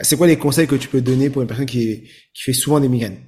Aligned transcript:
C'est 0.00 0.16
quoi 0.16 0.26
les 0.26 0.38
conseils 0.38 0.66
que 0.66 0.76
tu 0.76 0.88
peux 0.88 1.00
donner 1.00 1.30
pour 1.30 1.42
une 1.42 1.48
personne 1.48 1.66
qui, 1.66 2.04
qui 2.32 2.42
fait 2.42 2.52
souvent 2.52 2.80
des 2.80 2.88
migraines? 2.88 3.18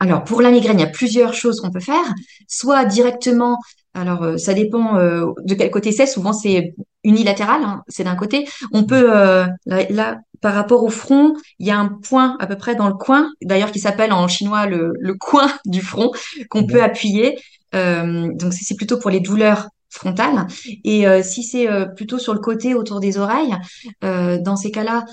Alors 0.00 0.24
pour 0.24 0.40
la 0.40 0.50
migraine, 0.50 0.78
il 0.78 0.82
y 0.82 0.86
a 0.86 0.90
plusieurs 0.90 1.34
choses 1.34 1.60
qu'on 1.60 1.70
peut 1.70 1.78
faire. 1.78 2.14
Soit 2.48 2.86
directement, 2.86 3.58
alors 3.92 4.22
euh, 4.22 4.36
ça 4.38 4.54
dépend 4.54 4.96
euh, 4.96 5.26
de 5.44 5.54
quel 5.54 5.70
côté 5.70 5.92
c'est. 5.92 6.06
Souvent 6.06 6.32
c'est 6.32 6.74
unilatéral, 7.04 7.62
hein, 7.62 7.82
c'est 7.86 8.04
d'un 8.04 8.16
côté. 8.16 8.48
On 8.72 8.84
peut 8.84 9.14
euh, 9.14 9.46
là, 9.66 10.18
par 10.40 10.54
rapport 10.54 10.82
au 10.84 10.88
front, 10.88 11.34
il 11.58 11.66
y 11.66 11.70
a 11.70 11.78
un 11.78 11.88
point 11.88 12.36
à 12.40 12.46
peu 12.46 12.56
près 12.56 12.74
dans 12.74 12.88
le 12.88 12.94
coin, 12.94 13.30
d'ailleurs 13.42 13.72
qui 13.72 13.78
s'appelle 13.78 14.12
en 14.14 14.26
chinois 14.26 14.66
le, 14.66 14.94
le 14.98 15.14
coin 15.14 15.52
du 15.66 15.82
front 15.82 16.10
qu'on 16.48 16.66
peut 16.66 16.82
appuyer. 16.82 17.38
donc 17.72 18.52
c'est 18.52 18.76
plutôt 18.76 18.98
pour 18.98 19.10
les 19.10 19.20
douleurs 19.20 19.68
frontales. 19.90 20.46
Et 20.84 21.04
si 21.22 21.42
c'est 21.42 21.68
plutôt 21.94 22.18
sur 22.18 22.32
le 22.32 22.40
côté 22.40 22.74
autour 22.74 23.00
des 23.00 23.18
oreilles, 23.18 23.54
dans 24.02 24.56
ces 24.56 24.70
cas-là, 24.70 25.04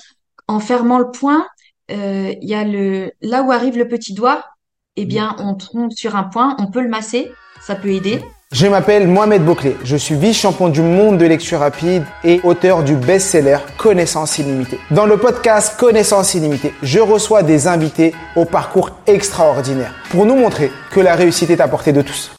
en 0.48 0.60
fermant 0.60 1.00
le 1.00 1.12
poing, 1.12 1.46
il 1.90 2.38
y 2.42 2.54
a 2.54 2.64
le 2.64 3.12
là 3.22 3.44
où 3.44 3.52
arrive 3.52 3.78
le 3.78 3.88
petit 3.88 4.14
doigt 4.14 4.44
eh 4.98 5.06
bien, 5.06 5.36
on 5.38 5.54
tombe 5.54 5.92
sur 5.92 6.16
un 6.16 6.24
point, 6.24 6.56
on 6.60 6.68
peut 6.68 6.82
le 6.82 6.90
masser, 6.90 7.32
ça 7.62 7.76
peut 7.76 7.90
aider. 7.90 8.20
Je 8.52 8.66
m'appelle 8.66 9.08
Mohamed 9.08 9.46
Bouclé, 9.46 9.76
je 9.84 9.96
suis 9.96 10.16
vice-champion 10.16 10.70
du 10.70 10.82
monde 10.82 11.18
de 11.18 11.26
lecture 11.26 11.60
rapide 11.60 12.04
et 12.24 12.42
auteur 12.44 12.84
du 12.84 12.96
best-seller 12.96 13.60
Connaissance 13.78 14.40
illimitée. 14.40 14.80
Dans 14.90 15.06
le 15.06 15.18
podcast 15.18 15.78
Connaissance 15.78 16.34
illimitée, 16.34 16.74
je 16.82 17.00
reçois 17.00 17.44
des 17.44 17.68
invités 17.68 18.16
au 18.36 18.46
parcours 18.46 18.92
extraordinaire 19.06 19.94
pour 20.10 20.26
nous 20.26 20.36
montrer 20.36 20.72
que 20.92 21.00
la 21.00 21.16
réussite 21.16 21.52
est 21.52 21.62
à 21.62 21.68
portée 21.68 21.94
de 21.94 22.02
tous. 22.02 22.37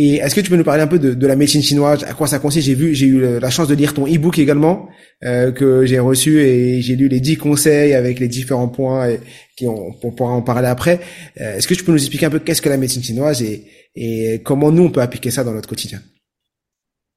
Et 0.00 0.18
est-ce 0.18 0.36
que 0.36 0.40
tu 0.40 0.48
peux 0.48 0.56
nous 0.56 0.62
parler 0.62 0.82
un 0.82 0.86
peu 0.86 1.00
de, 1.00 1.12
de, 1.12 1.26
la 1.26 1.34
médecine 1.34 1.60
chinoise, 1.60 2.04
à 2.04 2.14
quoi 2.14 2.28
ça 2.28 2.38
consiste? 2.38 2.66
J'ai 2.66 2.76
vu, 2.76 2.94
j'ai 2.94 3.06
eu 3.06 3.40
la 3.40 3.50
chance 3.50 3.66
de 3.66 3.74
lire 3.74 3.94
ton 3.94 4.06
e-book 4.06 4.38
également 4.38 4.88
euh, 5.24 5.50
que 5.50 5.86
j'ai 5.86 5.98
reçu 5.98 6.40
et 6.40 6.80
j'ai 6.80 6.94
lu 6.94 7.08
les 7.08 7.18
dix 7.18 7.36
conseils 7.36 7.94
avec 7.94 8.20
les 8.20 8.28
différents 8.28 8.68
points 8.68 9.08
et 9.08 9.20
qui 9.56 9.66
on, 9.66 9.96
on 10.00 10.12
pourra 10.12 10.30
en 10.30 10.42
parler 10.42 10.68
après. 10.68 11.00
Euh, 11.40 11.56
est-ce 11.56 11.66
que 11.66 11.74
tu 11.74 11.82
peux 11.82 11.90
nous 11.90 11.98
expliquer 11.98 12.26
un 12.26 12.30
peu 12.30 12.38
qu'est-ce 12.38 12.62
que 12.62 12.68
la 12.68 12.76
médecine 12.76 13.02
chinoise 13.02 13.42
et, 13.42 13.66
et 13.96 14.40
comment 14.44 14.70
nous 14.70 14.84
on 14.84 14.90
peut 14.90 15.02
appliquer 15.02 15.32
ça 15.32 15.42
dans 15.42 15.52
notre 15.52 15.68
quotidien? 15.68 16.00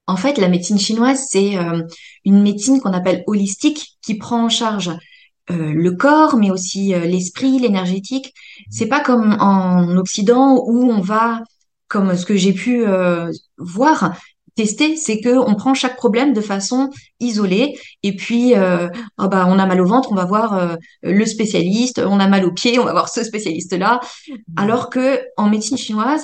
En 0.07 0.17
fait, 0.17 0.39
la 0.39 0.49
médecine 0.49 0.79
chinoise 0.79 1.23
c'est 1.29 1.57
euh, 1.57 1.83
une 2.25 2.41
médecine 2.41 2.81
qu'on 2.81 2.93
appelle 2.93 3.23
holistique 3.27 3.99
qui 4.03 4.15
prend 4.15 4.45
en 4.45 4.49
charge 4.49 4.89
euh, 5.51 5.71
le 5.71 5.91
corps, 5.91 6.35
mais 6.35 6.49
aussi 6.49 6.95
euh, 6.95 7.05
l'esprit, 7.05 7.59
l'énergétique. 7.59 8.33
C'est 8.71 8.87
pas 8.87 9.01
comme 9.01 9.37
en 9.39 9.97
Occident 9.97 10.63
où 10.65 10.91
on 10.91 11.01
va 11.01 11.43
comme 11.91 12.15
ce 12.15 12.25
que 12.25 12.37
j'ai 12.37 12.53
pu 12.53 12.87
euh, 12.87 13.29
voir, 13.57 14.15
tester, 14.55 14.95
c'est 14.95 15.19
que 15.19 15.37
on 15.37 15.55
prend 15.55 15.73
chaque 15.73 15.97
problème 15.97 16.31
de 16.31 16.39
façon 16.39 16.89
isolée 17.19 17.77
et 18.01 18.15
puis 18.15 18.55
euh, 18.55 18.87
oh 19.17 19.27
bah 19.27 19.45
on 19.49 19.59
a 19.59 19.65
mal 19.65 19.81
au 19.81 19.85
ventre, 19.85 20.09
on 20.09 20.15
va 20.15 20.23
voir 20.23 20.57
euh, 20.57 20.75
le 21.03 21.25
spécialiste, 21.25 21.99
on 21.99 22.21
a 22.21 22.29
mal 22.29 22.45
aux 22.45 22.53
pieds, 22.53 22.79
on 22.79 22.85
va 22.85 22.93
voir 22.93 23.09
ce 23.09 23.25
spécialiste 23.25 23.73
là. 23.73 23.99
Mmh. 23.99 24.33
Alors 24.55 24.89
que 24.89 25.19
en 25.35 25.49
médecine 25.49 25.77
chinoise, 25.77 26.23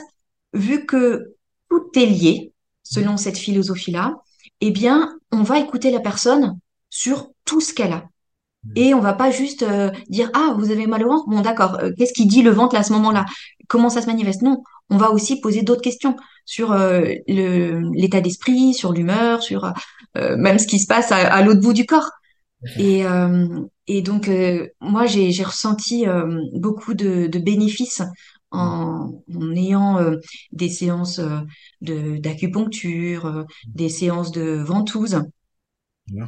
vu 0.54 0.86
que 0.86 1.36
tout 1.70 1.90
est 1.96 2.06
lié 2.06 2.54
selon 2.84 3.18
cette 3.18 3.38
philosophie 3.38 3.92
là, 3.92 4.16
eh 4.62 4.72
bien 4.72 5.18
on 5.34 5.44
va 5.44 5.60
écouter 5.60 5.92
la 5.92 6.00
personne 6.00 6.58
sur 6.90 7.28
tout 7.44 7.60
ce 7.60 7.74
qu'elle 7.74 7.92
a. 7.92 8.06
Mmh. 8.64 8.72
Et 8.78 8.94
on 8.94 9.02
va 9.02 9.14
pas 9.14 9.32
juste 9.32 9.66
dire 10.08 10.30
ah 10.34 10.56
vous 10.58 10.72
avez 10.72 10.88
mal 10.88 11.06
au 11.06 11.10
ventre? 11.10 11.28
Bon 11.28 11.42
d'accord 11.42 11.78
qu'est-ce 11.98 12.14
qui 12.14 12.26
dit 12.26 12.42
le 12.42 12.52
ventre 12.52 12.78
à 12.78 12.84
ce 12.84 12.94
moment-là? 12.94 13.26
Comment 13.68 13.90
ça 13.90 14.02
se 14.02 14.08
manifeste. 14.08 14.42
Non 14.42 14.64
on 14.90 14.98
va 14.98 15.12
aussi 15.12 15.40
poser 15.40 15.64
d'autres 15.64 15.82
questions 15.82 16.16
sur 16.46 16.72
euh, 16.72 17.14
l'état 17.28 18.22
d'esprit, 18.22 18.74
sur 18.74 18.94
l'humeur, 18.94 19.44
sur 19.44 19.72
euh, 20.18 20.38
même 20.38 20.60
ce 20.60 20.68
qui 20.68 20.80
se 20.80 20.88
passe 20.88 21.12
à, 21.12 21.42
l'autre 21.42 21.62
bout 21.62 21.74
du 21.74 21.86
corps. 21.86 22.10
Et, 22.78 23.06
euh, 23.06 23.46
et 23.88 24.02
donc, 24.02 24.32
moi, 24.82 25.06
j'ai 25.06 25.44
ressenti 25.44 26.06
beaucoup 26.54 26.94
de, 26.94 27.28
bénéfices 27.38 28.02
en, 28.52 29.12
ayant 29.56 30.00
des 30.52 30.70
séances 30.70 31.22
d'acupuncture, 31.82 33.46
des 33.68 33.90
séances 33.90 34.32
de 34.32 34.64
ventouse 34.64 35.22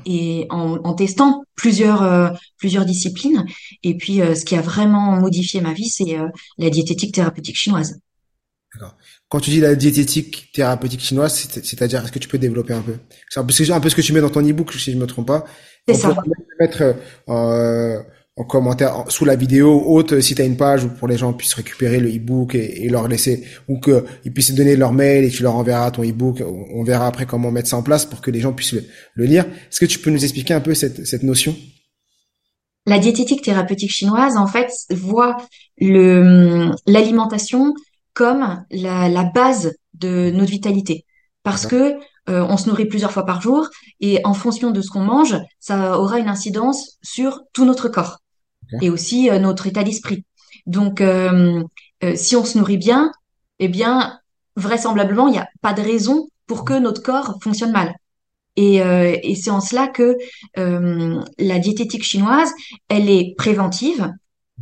et 0.05 0.45
en, 0.49 0.77
en, 0.83 0.93
testant 0.93 1.43
plusieurs 1.55 2.37
plusieurs 2.57 2.85
disciplines 2.85 3.45
et 3.83 3.95
puis 3.95 4.17
ce 4.17 4.43
qui 4.43 4.55
a 4.55 4.61
vraiment 4.61 5.19
modifié 5.19 5.61
ma 5.61 5.73
vie 5.73 5.87
c'est 5.87 6.17
la 6.57 6.69
diététique 6.69 7.13
thérapeutique 7.13 7.55
chinoise 7.55 7.99
D'accord. 8.73 8.95
Quand 9.29 9.39
tu 9.39 9.49
dis 9.49 9.59
la 9.59 9.75
diététique 9.75 10.51
thérapeutique 10.53 11.01
chinoise, 11.01 11.33
c'est-à-dire, 11.33 12.03
est-ce 12.03 12.11
que 12.11 12.19
tu 12.19 12.27
peux 12.27 12.37
développer 12.37 12.73
un 12.73 12.81
peu? 12.81 12.97
C'est 13.29 13.39
un 13.39 13.43
peu, 13.43 13.89
ce 13.89 13.95
que 13.95 14.01
tu 14.01 14.13
mets 14.13 14.21
dans 14.21 14.29
ton 14.29 14.47
e-book, 14.47 14.71
si 14.73 14.91
je 14.91 14.97
me 14.97 15.07
trompe 15.07 15.27
pas. 15.27 15.45
C'est 15.87 15.95
ça. 15.95 16.15
mettre 16.59 16.95
euh, 17.29 18.01
en 18.39 18.45
commentaire 18.45 19.03
sous 19.09 19.25
la 19.25 19.35
vidéo 19.35 19.83
haute 19.85 20.21
si 20.21 20.33
tu 20.33 20.41
as 20.41 20.45
une 20.45 20.55
page 20.55 20.85
où 20.85 20.89
pour 20.89 21.09
les 21.09 21.17
gens 21.17 21.33
puissent 21.33 21.55
récupérer 21.55 21.99
le 21.99 22.09
e-book 22.09 22.55
et, 22.55 22.87
leur 22.87 23.09
laisser 23.09 23.43
ou 23.67 23.81
qu'ils 23.81 24.33
puissent 24.33 24.55
donner 24.55 24.77
leur 24.77 24.93
mail 24.93 25.25
et 25.25 25.29
tu 25.29 25.43
leur 25.43 25.55
enverras 25.55 25.91
ton 25.91 26.03
e-book. 26.03 26.41
On 26.73 26.83
verra 26.83 27.07
après 27.07 27.25
comment 27.25 27.51
mettre 27.51 27.67
ça 27.67 27.75
en 27.75 27.83
place 27.83 28.05
pour 28.05 28.21
que 28.21 28.31
les 28.31 28.39
gens 28.39 28.53
puissent 28.53 28.75
le, 29.15 29.25
lire. 29.25 29.45
Est-ce 29.45 29.81
que 29.81 29.85
tu 29.85 29.99
peux 29.99 30.09
nous 30.09 30.23
expliquer 30.23 30.53
un 30.53 30.61
peu 30.61 30.73
cette, 30.73 31.05
cette 31.05 31.23
notion? 31.23 31.53
La 32.85 32.97
diététique 32.97 33.41
thérapeutique 33.41 33.91
chinoise, 33.91 34.37
en 34.37 34.47
fait, 34.47 34.71
voit 34.89 35.35
le 35.77 36.71
l'alimentation 36.87 37.73
comme 38.13 38.63
la, 38.71 39.23
base 39.35 39.75
de 39.95 40.31
notre 40.31 40.51
vitalité. 40.51 41.05
Parce 41.43 41.65
que 41.65 41.95
euh, 42.29 42.45
on 42.47 42.55
se 42.55 42.69
nourrit 42.69 42.85
plusieurs 42.85 43.11
fois 43.11 43.25
par 43.25 43.41
jour 43.41 43.67
et 43.99 44.21
en 44.23 44.33
fonction 44.33 44.71
de 44.71 44.81
ce 44.81 44.89
qu'on 44.89 45.03
mange, 45.03 45.35
ça 45.59 45.99
aura 45.99 46.19
une 46.19 46.29
incidence 46.29 46.97
sur 47.01 47.41
tout 47.53 47.65
notre 47.65 47.89
corps 47.89 48.19
et 48.81 48.89
aussi 48.89 49.29
euh, 49.29 49.39
notre 49.39 49.67
état 49.67 49.83
d'esprit. 49.83 50.23
Donc, 50.65 51.01
euh, 51.01 51.63
si 52.15 52.35
on 52.35 52.45
se 52.45 52.57
nourrit 52.57 52.77
bien, 52.77 53.11
eh 53.59 53.67
bien, 53.67 54.19
vraisemblablement, 54.55 55.27
il 55.27 55.31
n'y 55.31 55.39
a 55.39 55.49
pas 55.61 55.73
de 55.73 55.81
raison 55.81 56.29
pour 56.47 56.65
que 56.65 56.73
notre 56.73 57.01
corps 57.01 57.37
fonctionne 57.41 57.71
mal. 57.71 57.93
Et, 58.55 58.75
et 58.77 59.35
c'est 59.35 59.51
en 59.51 59.61
cela 59.61 59.87
que 59.87 60.17
la 60.55 61.59
diététique 61.59 62.03
chinoise, 62.03 62.51
elle 62.89 63.09
est 63.09 63.35
préventive, 63.37 64.11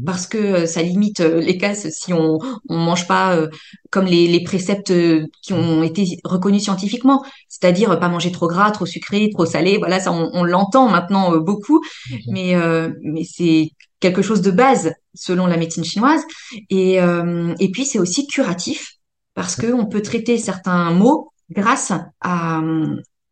parce 0.06 0.28
que 0.28 0.38
euh, 0.38 0.66
ça 0.66 0.82
limite 0.82 1.20
euh, 1.20 1.40
les 1.40 1.58
casses 1.58 1.88
si 1.90 2.14
on 2.14 2.40
on 2.70 2.78
mange 2.78 3.08
pas 3.08 3.36
euh, 3.36 3.48
comme 3.90 4.06
les, 4.06 4.28
les 4.28 4.44
préceptes 4.44 4.94
qui 5.42 5.54
ont 5.54 5.84
été 5.84 6.20
reconnus 6.24 6.64
scientifiquement, 6.64 7.24
c'est-à-dire 7.48 8.00
pas 8.00 8.10
manger 8.10 8.32
trop 8.32 8.48
gras, 8.48 8.72
trop 8.72 8.86
sucré, 8.86 9.30
trop 9.34 9.46
salé. 9.46 9.78
Voilà, 9.78 10.00
ça 10.00 10.12
on, 10.12 10.44
l'entend 10.44 10.90
maintenant 10.90 11.38
beaucoup, 11.38 11.82
mais 12.28 12.54
mais 13.02 13.24
c'est 13.24 13.70
quelque 14.02 14.22
chose 14.22 14.42
de 14.42 14.52
base 14.52 14.92
selon 15.14 15.48
la 15.48 15.56
médecine 15.56 15.86
chinoise. 15.86 16.22
Et 16.70 16.96
et 16.96 17.72
puis 17.72 17.86
c'est 17.86 17.98
aussi 17.98 18.28
curatif 18.28 18.98
parce 19.36 19.56
que 19.56 19.72
on 19.72 19.86
peut 19.86 20.02
traiter 20.02 20.38
certains 20.38 20.92
maux 20.92 21.32
grâce 21.50 21.94
à 22.20 22.62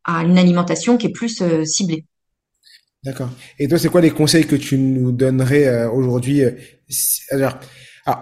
à 0.05 0.23
une 0.23 0.37
alimentation 0.37 0.95
qui 0.95 1.07
est 1.07 1.13
plus 1.13 1.43
ciblée. 1.65 2.05
D'accord. 3.05 3.29
Et 3.59 3.67
toi, 3.67 3.77
c'est 3.77 3.89
quoi 3.89 4.01
les 4.01 4.09
conseils 4.09 4.47
que 4.47 4.55
tu 4.55 4.79
nous 4.79 5.11
donnerais 5.11 5.67
euh, 5.67 5.89
aujourd'hui 5.89 6.43
euh, 6.43 6.51
alors, 7.31 7.57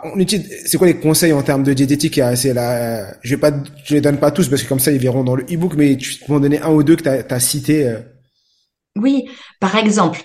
on 0.05 0.17
utilise, 0.19 0.49
c'est 0.65 0.77
quoi 0.77 0.87
les 0.87 0.97
conseils 0.97 1.33
en 1.33 1.43
termes 1.43 1.63
de 1.63 1.73
diététique? 1.73 2.19
C'est 2.35 2.53
là, 2.53 3.01
euh, 3.01 3.11
je 3.21 3.35
vais 3.35 3.39
pas, 3.39 3.51
je 3.83 3.95
les 3.95 4.01
donne 4.01 4.17
pas 4.17 4.31
tous 4.31 4.47
parce 4.47 4.63
que 4.63 4.69
comme 4.69 4.79
ça 4.79 4.93
ils 4.93 4.97
verront 4.97 5.25
dans 5.25 5.35
le 5.35 5.43
e-book, 5.43 5.73
mais 5.75 5.97
tu 5.97 6.15
peux 6.25 6.31
en 6.31 6.39
donner 6.39 6.61
un 6.61 6.71
ou 6.71 6.83
deux 6.83 6.95
que 6.95 7.03
tu 7.03 7.09
as, 7.09 7.39
cité. 7.41 7.93
Oui, 8.95 9.25
par 9.59 9.75
exemple, 9.75 10.23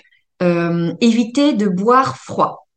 éviter 1.01 1.51
de 1.55 1.67
boire 1.67 2.17
froid 2.17 2.69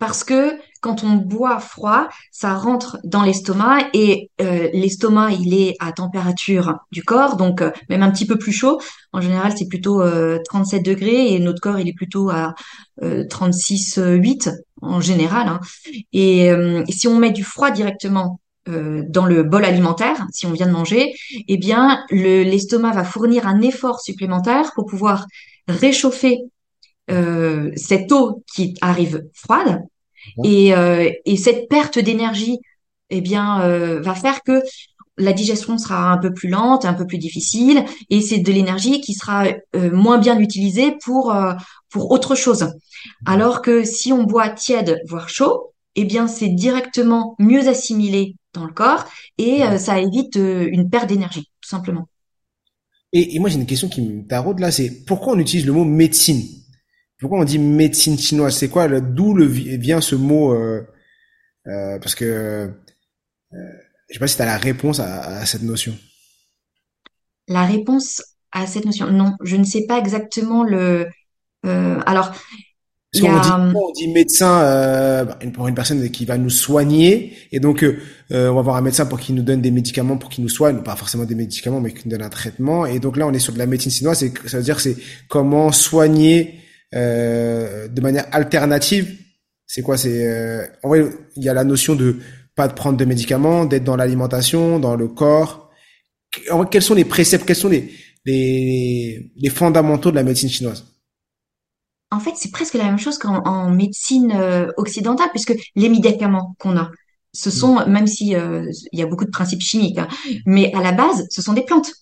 parce 0.00 0.24
que 0.24 0.58
quand 0.80 1.04
on 1.04 1.16
boit 1.16 1.58
froid, 1.58 2.08
ça 2.30 2.54
rentre 2.54 2.98
dans 3.04 3.22
l'estomac 3.22 3.88
et 3.94 4.30
euh, 4.40 4.68
l'estomac, 4.72 5.32
il 5.32 5.54
est 5.54 5.74
à 5.80 5.92
température 5.92 6.76
du 6.92 7.02
corps, 7.02 7.36
donc 7.36 7.62
euh, 7.62 7.70
même 7.88 8.02
un 8.02 8.10
petit 8.10 8.26
peu 8.26 8.38
plus 8.38 8.52
chaud. 8.52 8.80
En 9.12 9.20
général, 9.20 9.52
c'est 9.56 9.68
plutôt 9.68 10.02
37 10.44 10.80
euh, 10.80 10.82
degrés 10.82 11.34
et 11.34 11.38
notre 11.40 11.60
corps, 11.60 11.78
il 11.78 11.88
est 11.88 11.94
plutôt 11.94 12.30
à 12.30 12.54
36,8 13.00 14.54
en 14.82 15.00
général. 15.00 15.48
Hein. 15.48 15.60
Et, 16.12 16.50
si 16.88 17.08
on 17.08 17.18
met 17.18 17.30
du 17.30 17.44
froid 17.44 17.70
directement 17.70 18.40
dans 18.66 19.24
le 19.24 19.44
bol 19.44 19.64
alimentaire, 19.64 20.26
si 20.30 20.44
on 20.44 20.52
vient 20.52 20.66
de 20.66 20.72
manger, 20.72 21.14
eh 21.48 21.56
bien, 21.56 22.04
l'estomac 22.10 22.92
va 22.92 23.04
fournir 23.04 23.46
un 23.46 23.62
effort 23.62 24.00
supplémentaire 24.00 24.72
pour 24.74 24.84
pouvoir 24.84 25.26
réchauffer 25.68 26.38
cette 27.08 28.12
eau 28.12 28.44
qui 28.54 28.74
arrive 28.82 29.24
froide 29.32 29.80
et, 30.44 30.72
et 31.24 31.36
cette 31.36 31.68
perte 31.68 31.98
d'énergie 31.98 32.58
eh 33.10 33.20
bien 33.20 33.98
va 34.00 34.14
faire 34.14 34.42
que 34.42 34.62
la 35.16 35.32
digestion 35.32 35.78
sera 35.78 36.12
un 36.12 36.18
peu 36.18 36.32
plus 36.32 36.48
lente, 36.48 36.84
un 36.84 36.94
peu 36.94 37.06
plus 37.06 37.18
difficile, 37.18 37.84
et 38.10 38.20
c'est 38.20 38.38
de 38.38 38.52
l'énergie 38.52 39.00
qui 39.00 39.14
sera 39.14 39.46
moins 39.74 40.18
bien 40.18 40.38
utilisée 40.38 40.96
pour 41.04 41.34
pour 41.90 42.10
autre 42.10 42.34
chose. 42.34 42.68
Alors 43.26 43.62
que 43.62 43.84
si 43.84 44.12
on 44.12 44.24
boit 44.24 44.50
tiède, 44.50 45.00
voire 45.08 45.28
chaud, 45.28 45.72
eh 46.00 46.04
bien, 46.04 46.28
c'est 46.28 46.48
directement 46.48 47.34
mieux 47.40 47.66
assimilé 47.66 48.36
dans 48.54 48.64
le 48.64 48.72
corps 48.72 49.04
et 49.36 49.64
euh, 49.64 49.78
ça 49.78 50.00
évite 50.00 50.36
euh, 50.36 50.68
une 50.70 50.88
perte 50.88 51.08
d'énergie, 51.08 51.50
tout 51.60 51.68
simplement. 51.68 52.08
Et, 53.12 53.38
moi, 53.40 53.48
j'ai 53.48 53.56
une 53.56 53.66
question 53.66 53.88
qui 53.88 54.02
me 54.02 54.24
taraude 54.24 54.60
là, 54.60 54.70
c'est 54.70 55.04
pourquoi 55.06 55.32
on 55.32 55.38
utilise 55.38 55.66
le 55.66 55.72
mot 55.72 55.84
médecine? 55.84 56.46
Pourquoi 57.20 57.40
on 57.40 57.44
dit 57.44 57.58
médecine 57.58 58.18
chinoise? 58.18 58.56
C'est 58.56 58.68
quoi 58.68 58.88
D'où 59.00 59.34
vient 59.36 60.00
ce 60.00 60.14
mot 60.14 60.52
euh, 60.52 60.86
Parce 61.64 62.14
que 62.14 62.70
je 63.52 64.14
sais 64.14 64.18
pas 64.18 64.26
si 64.26 64.36
tu 64.36 64.42
as 64.42 64.46
la 64.46 64.56
réponse 64.56 65.00
à, 65.00 65.44
cette 65.44 65.62
notion. 65.62 65.96
La 67.48 67.64
réponse 67.64 68.22
à 68.52 68.66
cette 68.66 68.84
notion, 68.84 69.10
non, 69.10 69.34
je 69.42 69.56
ne 69.56 69.64
sais 69.64 69.84
pas 69.86 69.98
exactement 69.98 70.62
le. 70.64 71.06
alors, 71.64 72.32
parce 73.10 73.24
dit, 73.24 73.50
on 73.74 73.92
dit 73.92 74.08
médecin 74.08 74.60
euh, 74.60 75.24
pour 75.54 75.66
une 75.66 75.74
personne 75.74 76.10
qui 76.10 76.26
va 76.26 76.36
nous 76.36 76.50
soigner, 76.50 77.32
et 77.52 77.58
donc 77.58 77.82
euh, 77.82 77.98
euh, 78.32 78.50
on 78.50 78.56
va 78.56 78.62
voir 78.62 78.76
un 78.76 78.82
médecin 78.82 79.06
pour 79.06 79.18
qu'il 79.18 79.34
nous 79.34 79.42
donne 79.42 79.62
des 79.62 79.70
médicaments 79.70 80.18
pour 80.18 80.28
qu'il 80.28 80.44
nous 80.44 80.50
soigne, 80.50 80.82
pas 80.82 80.94
forcément 80.94 81.24
des 81.24 81.34
médicaments, 81.34 81.80
mais 81.80 81.92
qu'il 81.92 82.02
nous 82.04 82.10
donne 82.10 82.26
un 82.26 82.28
traitement. 82.28 82.84
Et 82.84 82.98
donc 82.98 83.16
là, 83.16 83.26
on 83.26 83.32
est 83.32 83.38
sur 83.38 83.54
de 83.54 83.58
la 83.58 83.64
médecine 83.64 83.90
chinoise, 83.90 84.22
ça 84.46 84.58
veut 84.58 84.62
dire 84.62 84.78
c'est 84.78 84.96
comment 85.28 85.72
soigner 85.72 86.56
euh, 86.56 86.67
de 86.92 88.00
manière 88.00 88.26
alternative. 88.32 89.18
C'est 89.66 89.82
quoi 89.82 89.96
C'est 89.96 90.70
en 90.82 90.88
vrai, 90.88 91.04
il 91.36 91.44
y 91.44 91.48
a 91.48 91.54
la 91.54 91.64
notion 91.64 91.94
de 91.94 92.18
pas 92.54 92.66
de 92.68 92.74
prendre 92.74 92.96
de 92.96 93.04
médicaments, 93.04 93.66
d'être 93.66 93.84
dans 93.84 93.96
l'alimentation, 93.96 94.80
dans 94.80 94.96
le 94.96 95.06
corps. 95.06 95.70
En 96.50 96.58
vrai, 96.58 96.66
quels 96.70 96.82
sont 96.82 96.94
les 96.94 97.04
préceptes, 97.04 97.46
quels 97.46 97.56
sont 97.56 97.68
les, 97.68 97.92
les, 98.24 99.30
les 99.36 99.50
fondamentaux 99.50 100.10
de 100.10 100.16
la 100.16 100.24
médecine 100.24 100.48
chinoise? 100.48 100.84
En 102.10 102.20
fait, 102.20 102.32
c'est 102.36 102.50
presque 102.50 102.74
la 102.74 102.84
même 102.84 102.98
chose 102.98 103.18
qu'en 103.18 103.70
médecine 103.70 104.32
euh, 104.32 104.72
occidentale, 104.76 105.28
puisque 105.30 105.54
les 105.76 105.88
médicaments 105.88 106.56
qu'on 106.58 106.76
a, 106.76 106.90
ce 107.32 107.50
sont, 107.50 107.76
mm. 107.76 107.90
même 107.90 108.06
si 108.06 108.34
euh, 108.34 108.66
il 108.92 108.98
y 108.98 109.02
a 109.02 109.06
beaucoup 109.06 109.26
de 109.26 109.30
principes 109.30 109.60
chimiques, 109.60 109.98
hein, 109.98 110.08
mais 110.46 110.72
à 110.72 110.82
la 110.82 110.92
base, 110.92 111.26
ce 111.30 111.42
sont 111.42 111.52
des 111.52 111.62
plantes. 111.62 111.92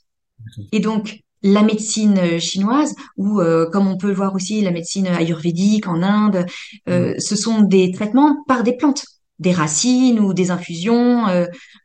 Et 0.73 0.81
donc, 0.81 1.21
la 1.47 1.63
médecine 1.63 2.19
euh, 2.19 2.39
chinoise, 2.39 2.95
ou 3.17 3.41
comme 3.73 3.89
on 3.89 3.97
peut 3.97 4.09
le 4.09 4.15
voir 4.15 4.35
aussi, 4.35 4.61
la 4.61 4.71
médecine 4.71 5.07
ayurvédique 5.07 5.89
en 5.89 6.03
Inde, 6.03 6.47
mm. 6.87 7.19
ce 7.19 7.37
sont 7.37 7.61
des 7.61 7.93
traitements 7.93 8.45
par 8.47 8.63
des 8.63 8.77
plantes, 8.77 9.05
des 9.39 9.53
racines 9.53 10.21
ou 10.21 10.35
des 10.35 10.51
infusions, 10.51 11.25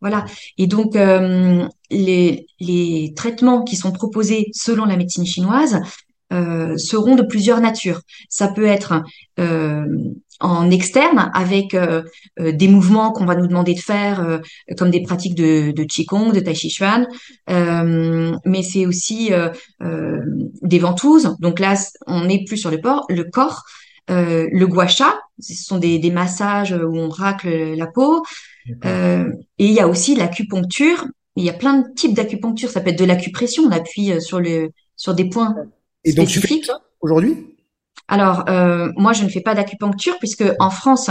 voilà. 0.02 0.26
Et 0.58 0.68
donc, 0.68 0.96
les, 0.96 2.46
les 2.60 3.14
traitements 3.16 3.64
qui 3.64 3.76
sont 3.76 3.92
proposés 3.92 4.48
selon 4.54 4.86
la 4.86 4.98
médecine 4.98 5.26
chinoise 5.26 5.82
euh, 6.32 6.78
seront 6.78 7.16
de 7.16 7.24
plusieurs 7.24 7.60
natures. 7.60 8.02
Ça 8.30 8.48
peut 8.48 8.66
être 8.66 9.04
euh, 9.40 9.86
en 10.40 10.72
externe 10.72 11.30
avec 11.34 11.74
euh, 11.74 12.04
des 12.40 12.70
mouvements 12.70 13.12
qu'on 13.12 13.26
va 13.26 13.36
nous 13.36 13.48
demander 13.48 13.74
de 13.74 13.80
faire, 13.80 14.40
comme 14.78 14.92
des 14.92 15.02
pratiques 15.02 15.36
de, 15.36 15.72
de 15.72 15.84
qigong, 15.84 16.32
de 16.32 16.40
tai 16.40 16.56
chi 16.56 16.70
chuan, 16.70 17.06
mais 17.48 18.64
c'est 18.64 18.86
aussi 18.86 19.32
des 20.62 20.80
ventouses. 20.80 21.36
Donc 21.40 21.60
là, 21.60 21.76
on 22.08 22.30
est 22.30 22.46
plus 22.46 22.58
sur 22.58 22.72
le, 22.72 22.80
port, 22.80 23.06
le 23.10 23.26
corps. 23.26 23.64
le 24.08 24.66
gua 24.66 24.88
sha, 24.88 25.20
ce 25.40 25.54
sont 25.54 25.78
des, 25.78 26.00
des, 26.00 26.12
massages 26.12 26.72
où 26.72 26.98
on 26.98 27.10
racle 27.10 27.76
la 27.76 27.88
peau. 27.88 28.24
et 28.84 29.26
il 29.60 29.72
y 29.72 29.80
a 29.80 29.88
aussi 29.88 30.16
l'acupuncture. 30.16 31.06
Il 31.36 31.44
y 31.44 31.50
a 31.50 31.54
plein 31.54 31.80
de 31.80 31.94
types 31.94 32.16
d'acupuncture. 32.16 32.70
Ça 32.70 32.82
peut 32.82 32.90
être 32.90 33.00
de 33.00 33.06
l'acupression. 33.06 33.64
On 33.64 33.72
appuie 33.72 34.20
sur 34.22 34.40
le 34.40 34.72
sur 34.96 35.14
des 35.16 35.30
points 35.30 35.56
et 36.04 36.14
donc, 36.14 36.28
tu 36.28 36.40
fais 36.40 36.62
ça 36.64 36.82
aujourd'hui? 37.02 37.52
Alors, 38.12 38.44
euh, 38.50 38.92
moi, 38.98 39.14
je 39.14 39.24
ne 39.24 39.30
fais 39.30 39.40
pas 39.40 39.56
d'acupuncture 39.56 40.18
puisque 40.20 40.44
en 40.60 40.70
France, 40.70 41.10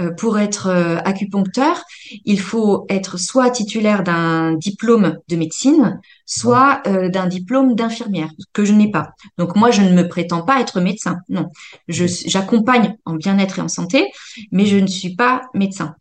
euh, 0.00 0.12
pour 0.12 0.38
être 0.38 0.68
euh, 0.68 0.96
acupuncteur, 1.04 1.82
il 2.24 2.40
faut 2.40 2.86
être 2.88 3.18
soit 3.18 3.50
titulaire 3.50 4.02
d'un 4.02 4.54
diplôme 4.54 5.18
de 5.28 5.36
médecine, 5.36 6.00
soit 6.24 6.82
d'un 6.86 7.26
diplôme 7.26 7.74
d'infirmière, 7.74 8.30
que 8.54 8.64
je 8.64 8.72
n'ai 8.72 8.90
pas. 8.90 9.10
Donc 9.36 9.56
moi, 9.56 9.70
je 9.70 9.82
ne 9.82 9.92
me 9.92 10.08
prétends 10.08 10.42
pas 10.42 10.60
être 10.60 10.80
médecin. 10.80 11.18
Non, 11.28 11.50
j'accompagne 11.88 12.96
en 13.04 13.14
bien-être 13.14 13.58
et 13.58 13.62
en 13.62 13.68
santé, 13.68 14.06
mais 14.50 14.64
je 14.64 14.76
ne 14.76 14.86
suis 14.86 15.16
pas 15.16 15.42
médecin. 15.52 15.96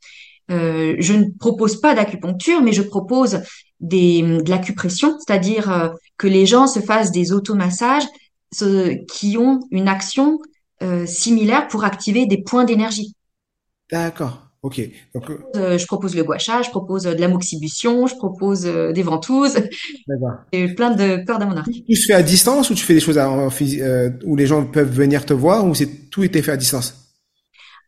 je 0.50 1.13
ne 1.13 1.25
propose 1.40 1.81
pas 1.81 1.94
d'acupuncture, 1.94 2.62
mais 2.62 2.72
je 2.72 2.83
propose 2.83 3.42
des, 3.81 4.22
de 4.22 4.50
l'acupression, 4.50 5.18
c'est-à-dire 5.19 5.94
que 6.18 6.28
les 6.28 6.45
gens 6.45 6.68
se 6.68 6.80
fassent 6.80 7.12
des 7.12 7.31
automassages 7.33 8.07
qui 8.51 9.38
ont 9.38 9.59
une 9.71 9.88
action 9.88 10.39
euh, 10.83 11.07
similaire 11.07 11.67
pour 11.67 11.83
activer 11.83 12.27
des 12.27 12.38
points 12.38 12.63
d'énergie. 12.63 13.15
D'accord. 13.91 14.44
Ok. 14.61 14.79
Donc, 15.15 15.29
euh, 15.29 15.39
euh, 15.55 15.77
je 15.77 15.85
propose 15.88 16.15
le 16.15 16.23
gua 16.23 16.38
sha, 16.38 16.61
je 16.61 16.69
propose 16.69 17.03
de 17.03 17.19
la 17.19 17.27
moxibution, 17.27 18.05
je 18.05 18.15
propose 18.15 18.63
des 18.63 19.01
ventouses. 19.01 19.55
D'accord. 20.07 20.41
Et 20.51 20.67
plein 20.75 20.91
de 20.91 21.25
cordes 21.25 21.41
à 21.41 21.45
mon 21.47 21.57
arc. 21.57 21.67
Tu 21.71 21.95
fais 21.95 22.13
à 22.13 22.21
distance 22.21 22.69
ou 22.69 22.75
tu 22.75 22.83
fais 22.83 22.94
des 22.94 22.99
choses 22.99 23.17
en, 23.17 23.49
où 24.25 24.35
les 24.35 24.45
gens 24.45 24.65
peuvent 24.65 24.91
venir 24.91 25.25
te 25.25 25.33
voir 25.33 25.65
ou 25.65 25.73
c'est 25.73 26.09
tout 26.11 26.23
été 26.23 26.44
fait 26.44 26.51
à 26.51 26.57
distance? 26.57 27.15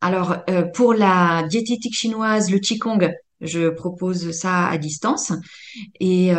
Alors 0.02 0.38
pour 0.74 0.94
la 0.94 1.44
diététique 1.48 1.94
chinoise, 1.94 2.50
le 2.50 2.58
qigong, 2.60 3.12
je 3.42 3.70
propose 3.70 4.32
ça 4.32 4.68
à 4.68 4.78
distance 4.78 5.34
et 6.00 6.32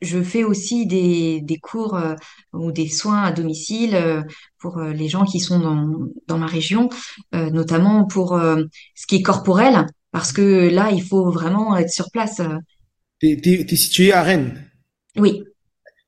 je 0.00 0.22
fais 0.22 0.44
aussi 0.44 0.86
des, 0.86 1.40
des 1.40 1.58
cours 1.58 1.96
euh, 1.96 2.14
ou 2.52 2.72
des 2.72 2.88
soins 2.88 3.22
à 3.22 3.32
domicile 3.32 3.94
euh, 3.94 4.22
pour 4.58 4.78
euh, 4.78 4.92
les 4.92 5.08
gens 5.08 5.24
qui 5.24 5.40
sont 5.40 5.58
dans, 5.58 6.08
dans 6.26 6.38
ma 6.38 6.46
région, 6.46 6.88
notamment 7.32 8.04
pour 8.04 8.38
ce 8.38 9.06
qui 9.06 9.16
est 9.16 9.22
corporel, 9.22 9.86
parce 10.10 10.32
que 10.32 10.68
là, 10.68 10.90
il 10.92 11.02
faut 11.02 11.30
vraiment 11.30 11.76
être 11.76 11.90
sur 11.90 12.10
place. 12.10 12.40
Tu 13.20 13.38
es, 13.44 13.76
situé 13.76 14.12
à 14.12 14.22
Rennes? 14.22 14.64
Oui. 15.16 15.44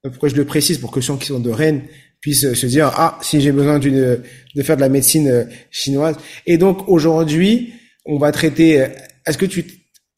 Pourquoi 0.02 0.28
je 0.28 0.36
le 0.36 0.44
précise 0.44 0.78
Pour 0.78 0.90
que 0.90 1.00
ceux 1.00 1.16
qui 1.16 1.26
sont 1.26 1.40
de 1.40 1.50
Rennes 1.50 1.82
puissent 2.20 2.54
se 2.54 2.66
dire, 2.66 2.90
ah, 2.94 3.18
si 3.22 3.40
j'ai 3.40 3.52
besoin 3.52 3.78
d'une 3.78 4.22
de 4.54 4.62
faire 4.62 4.76
de 4.76 4.80
la 4.80 4.88
médecine 4.88 5.48
chinoise. 5.70 6.16
Et 6.46 6.58
donc, 6.58 6.88
aujourd'hui, 6.88 7.72
on 8.04 8.18
va 8.18 8.32
traiter... 8.32 8.86
Est-ce 9.26 9.38
que 9.38 9.46
tu... 9.46 9.64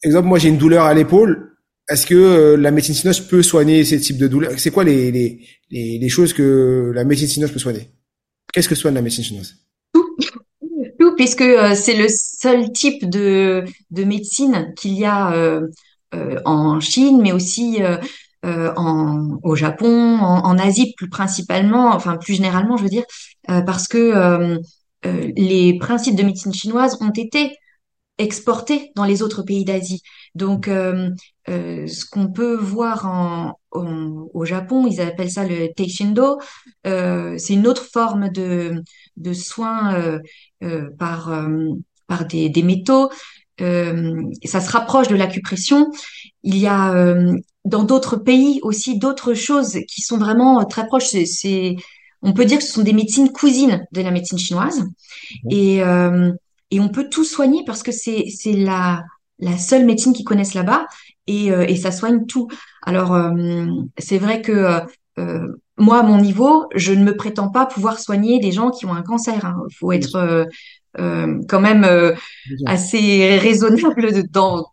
Exemple, 0.02 0.28
moi, 0.28 0.38
j'ai 0.38 0.48
une 0.48 0.58
douleur 0.58 0.84
à 0.84 0.94
l'épaule 0.94 1.51
est-ce 1.92 2.06
que 2.06 2.14
euh, 2.14 2.56
la 2.56 2.70
médecine 2.70 2.94
chinoise 2.94 3.20
peut 3.20 3.42
soigner 3.42 3.84
ces 3.84 4.00
types 4.00 4.18
de 4.18 4.28
douleurs? 4.28 4.52
C'est 4.56 4.70
quoi 4.70 4.84
les, 4.84 5.10
les, 5.10 5.38
les, 5.70 6.08
choses 6.08 6.32
que 6.32 6.90
la 6.94 7.04
médecine 7.04 7.28
chinoise 7.28 7.52
peut 7.52 7.58
soigner? 7.58 7.90
Qu'est-ce 8.52 8.68
que 8.68 8.74
soigne 8.74 8.94
la 8.94 9.02
médecine 9.02 9.24
chinoise 9.24 9.56
Tout, 9.92 10.16
tout 10.98 11.14
puisque 11.16 11.42
euh, 11.42 11.74
c'est 11.74 11.96
le 11.96 12.06
seul 12.08 12.72
type 12.72 13.08
de, 13.08 13.64
de 13.90 14.04
médecine 14.04 14.72
qu'il 14.76 14.94
y 14.94 15.04
a 15.04 15.32
euh, 15.32 15.68
en 16.44 16.80
Chine, 16.80 17.20
mais 17.22 17.32
aussi 17.32 17.78
en, 18.44 19.38
au 19.42 19.54
Japon, 19.54 20.18
en, 20.18 20.58
Asie 20.58 20.94
plus 20.96 21.08
principalement, 21.08 21.94
enfin 21.94 22.16
plus 22.16 22.34
généralement, 22.34 22.76
je 22.76 22.82
veux 22.82 22.90
dire, 22.90 23.04
parce 23.46 23.88
que 23.88 24.58
les 25.04 25.78
principes 25.78 26.16
de 26.16 26.22
médecine 26.22 26.52
chinoise 26.52 26.98
ont 27.00 27.12
été 27.12 27.56
exportés 28.18 28.92
dans 28.94 29.04
les 29.04 29.22
autres 29.22 29.42
pays 29.42 29.64
d'Asie. 29.64 30.02
Donc, 30.34 30.68
euh, 30.68 31.10
euh, 31.48 31.86
ce 31.86 32.04
qu'on 32.04 32.28
peut 32.28 32.56
voir 32.56 33.06
en, 33.06 33.58
au 33.72 34.44
Japon, 34.44 34.86
ils 34.86 35.00
appellent 35.00 35.30
ça 35.30 35.44
le 35.46 35.72
teishindo. 35.74 36.38
Euh, 36.86 37.36
c'est 37.38 37.54
une 37.54 37.66
autre 37.66 37.84
forme 37.90 38.30
de, 38.30 38.82
de 39.16 39.32
soins 39.32 39.94
euh, 39.94 40.18
euh 40.62 40.90
par, 40.98 41.32
euh, 41.32 41.70
par 42.06 42.26
des, 42.26 42.48
des 42.48 42.62
métaux. 42.62 43.10
ça 43.58 44.60
se 44.60 44.70
rapproche 44.70 45.08
de 45.08 45.16
l'acupression. 45.16 45.90
Il 46.42 46.58
y 46.58 46.66
a 46.66 47.14
dans 47.64 47.84
d'autres 47.84 48.16
pays 48.16 48.58
aussi 48.62 48.98
d'autres 48.98 49.34
choses 49.34 49.78
qui 49.88 50.02
sont 50.02 50.18
vraiment 50.18 50.64
très 50.64 50.86
proches. 50.86 51.06
C'est, 51.06 51.76
on 52.22 52.32
peut 52.32 52.44
dire 52.44 52.58
que 52.58 52.64
ce 52.64 52.72
sont 52.72 52.82
des 52.82 52.92
médecines 52.92 53.30
cousines 53.30 53.84
de 53.92 54.02
la 54.02 54.10
médecine 54.10 54.38
chinoise. 54.38 54.80
Mmh. 54.80 55.50
Et, 55.50 55.82
et 56.72 56.80
on 56.80 56.88
peut 56.88 57.08
tout 57.08 57.24
soigner 57.24 57.62
parce 57.66 57.82
que 57.82 57.92
c'est, 57.92 58.24
c'est 58.34 58.54
la, 58.54 59.04
la 59.38 59.58
seule 59.58 59.84
médecine 59.84 60.14
qu'ils 60.14 60.24
connaissent 60.24 60.54
là-bas 60.54 60.86
et, 61.26 61.52
euh, 61.52 61.66
et 61.68 61.76
ça 61.76 61.92
soigne 61.92 62.24
tout. 62.26 62.48
Alors 62.82 63.14
euh, 63.14 63.66
c'est 63.98 64.18
vrai 64.18 64.40
que 64.40 64.80
euh, 65.18 65.46
moi 65.76 65.98
à 65.98 66.02
mon 66.02 66.18
niveau, 66.18 66.64
je 66.74 66.92
ne 66.94 67.04
me 67.04 67.14
prétends 67.14 67.50
pas 67.50 67.66
pouvoir 67.66 67.98
soigner 67.98 68.40
des 68.40 68.52
gens 68.52 68.70
qui 68.70 68.86
ont 68.86 68.94
un 68.94 69.02
cancer. 69.02 69.34
Il 69.36 69.46
hein. 69.46 69.56
faut 69.78 69.92
être 69.92 70.48
quand 70.96 71.60
même 71.60 71.86
assez 72.66 73.38
raisonnable 73.38 74.22
dans 74.30 74.66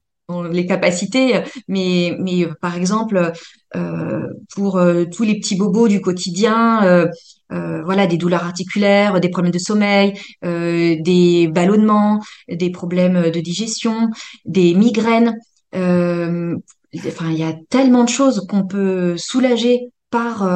les 0.51 0.65
capacités, 0.65 1.41
mais, 1.67 2.15
mais 2.19 2.47
par 2.61 2.75
exemple, 2.75 3.31
euh, 3.75 4.27
pour 4.55 4.77
euh, 4.77 5.05
tous 5.05 5.23
les 5.23 5.39
petits 5.39 5.55
bobos 5.55 5.87
du 5.87 6.01
quotidien, 6.01 6.83
euh, 6.83 7.81
voilà, 7.83 8.07
des 8.07 8.17
douleurs 8.17 8.43
articulaires, 8.43 9.19
des 9.19 9.29
problèmes 9.29 9.53
de 9.53 9.59
sommeil, 9.59 10.13
des 10.41 11.49
ballonnements, 11.51 12.21
des 12.47 12.71
problèmes 12.71 13.31
de 13.31 13.39
digestion, 13.39 14.09
des 14.45 14.73
migraines. 14.75 15.35
enfin, 15.73 17.31
il 17.31 17.37
y 17.37 17.43
a 17.43 17.53
tellement 17.69 18.03
de 18.03 18.09
choses 18.09 18.45
qu'on 18.47 18.65
peut 18.65 19.17
soulager 19.17 19.79
par 20.11 20.47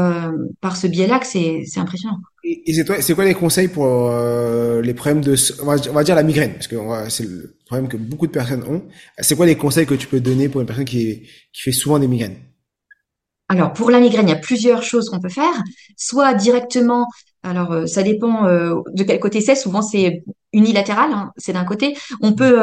par 0.61 0.77
ce 0.77 0.87
biais-là 0.87 1.19
que 1.19 1.27
c'est 1.27 1.77
impressionnant. 1.77 2.17
Et, 2.43 2.73
c'est, 2.73 3.01
c'est 3.01 3.13
quoi 3.13 3.23
les 3.23 3.33
conseils 3.33 3.69
pour 3.69 3.85
euh, 3.85 4.81
les 4.81 4.93
problèmes 4.93 5.21
de, 5.21 5.35
on 5.61 5.93
va, 5.93 6.03
dire 6.03 6.15
la 6.15 6.23
migraine, 6.23 6.53
parce 6.53 6.67
que 6.67 6.75
c'est 7.09 7.23
le 7.23 7.57
problème 7.65 7.87
que 7.87 7.95
beaucoup 7.95 8.27
de 8.27 8.31
personnes 8.31 8.63
ont. 8.63 8.83
C'est 9.19 9.35
quoi 9.35 9.45
les 9.45 9.55
conseils 9.55 9.85
que 9.85 9.93
tu 9.93 10.07
peux 10.07 10.19
donner 10.19 10.49
pour 10.49 10.59
une 10.59 10.67
personne 10.67 10.85
qui, 10.85 11.21
qui 11.53 11.61
fait 11.61 11.71
souvent 11.71 11.99
des 11.99 12.07
migraines? 12.07 12.35
Alors 13.47 13.71
pour 13.71 13.91
la 13.91 13.99
migraine, 13.99 14.27
il 14.27 14.31
y 14.31 14.35
a 14.35 14.39
plusieurs 14.39 14.83
choses 14.83 15.09
qu'on 15.09 15.19
peut 15.19 15.29
faire. 15.29 15.53
Soit 15.95 16.33
directement, 16.33 17.07
alors 17.43 17.71
euh, 17.71 17.85
ça 17.85 18.03
dépend 18.03 18.45
euh, 18.45 18.75
de 18.93 19.03
quel 19.03 19.19
côté 19.19 19.39
c'est. 19.39 19.55
Souvent 19.55 19.81
c'est 19.81 20.23
unilatéral, 20.51 21.11
hein, 21.13 21.31
c'est 21.37 21.53
d'un 21.53 21.65
côté. 21.65 21.95
On 22.21 22.33
peut 22.33 22.57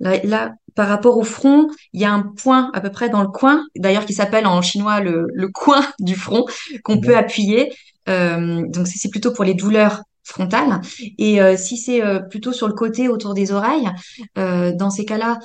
là, 0.00 0.52
par 0.78 0.88
rapport 0.88 1.18
au 1.18 1.24
front, 1.24 1.68
il 1.92 2.00
y 2.00 2.04
a 2.04 2.12
un 2.12 2.22
point 2.22 2.70
à 2.72 2.80
peu 2.80 2.90
près 2.90 3.10
dans 3.10 3.20
le 3.20 3.26
coin, 3.28 3.64
d'ailleurs 3.76 4.06
qui 4.06 4.12
s'appelle 4.12 4.46
en 4.46 4.62
chinois 4.62 5.00
le, 5.00 5.26
le 5.34 5.48
coin 5.48 5.84
du 5.98 6.14
front, 6.14 6.44
qu'on 6.84 7.00
peut 7.00 7.16
appuyer 7.16 7.72
euh, 7.72 7.74
donc 8.08 8.86
c'est 8.86 9.10
plutôt 9.10 9.32
pour 9.32 9.44
les 9.44 9.54
douleurs 9.54 10.02
frontales. 10.28 10.80
Et 11.18 11.40
euh, 11.40 11.56
si 11.56 11.76
c'est 11.76 12.02
euh, 12.02 12.20
plutôt 12.20 12.52
sur 12.52 12.68
le 12.68 12.74
côté 12.74 13.08
autour 13.08 13.34
des 13.34 13.52
oreilles, 13.52 13.88
dans 14.36 14.90
ces 14.90 15.04
cas-là, 15.04 15.38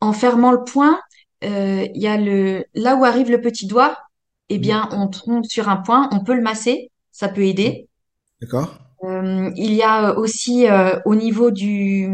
en 0.00 0.12
fermant 0.12 0.52
le 0.52 0.64
point, 0.64 1.00
il 1.42 1.90
y 1.94 2.06
a 2.06 2.16
le 2.16 2.64
là 2.74 2.96
où 2.96 3.04
arrive 3.04 3.30
le 3.30 3.40
petit 3.40 3.66
doigt, 3.66 3.98
eh 4.48 4.58
bien 4.58 4.88
on 4.92 5.08
tombe 5.08 5.44
sur 5.44 5.68
un 5.68 5.76
point, 5.76 6.08
on 6.12 6.20
peut 6.20 6.34
le 6.34 6.42
masser, 6.42 6.90
ça 7.12 7.28
peut 7.28 7.44
aider. 7.44 7.88
D'accord. 8.40 8.78
il 9.02 9.72
y 9.72 9.82
a 9.82 10.18
aussi 10.18 10.66
au 11.04 11.14
niveau 11.14 11.50
du 11.50 12.10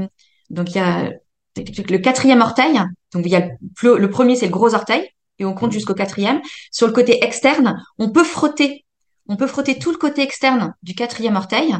donc 0.50 0.70
il 0.70 0.76
y 0.76 0.80
a 0.80 1.10
le 1.56 1.98
quatrième 1.98 2.40
orteil. 2.40 2.80
Donc 3.12 3.24
il 3.24 3.32
y 3.32 3.36
a 3.36 3.48
le, 3.82 3.98
le 3.98 4.10
premier 4.10 4.36
c'est 4.36 4.46
le 4.46 4.52
gros 4.52 4.74
orteil 4.74 5.08
et 5.38 5.44
on 5.44 5.54
compte 5.54 5.72
jusqu'au 5.72 5.94
quatrième. 5.94 6.40
Sur 6.70 6.86
le 6.86 6.92
côté 6.92 7.24
externe, 7.24 7.82
on 7.98 8.10
peut 8.10 8.24
frotter 8.24 8.84
on 9.30 9.36
peut 9.36 9.46
frotter 9.46 9.78
tout 9.78 9.92
le 9.92 9.96
côté 9.96 10.22
externe 10.22 10.74
du 10.82 10.96
quatrième 10.96 11.36
orteil. 11.36 11.72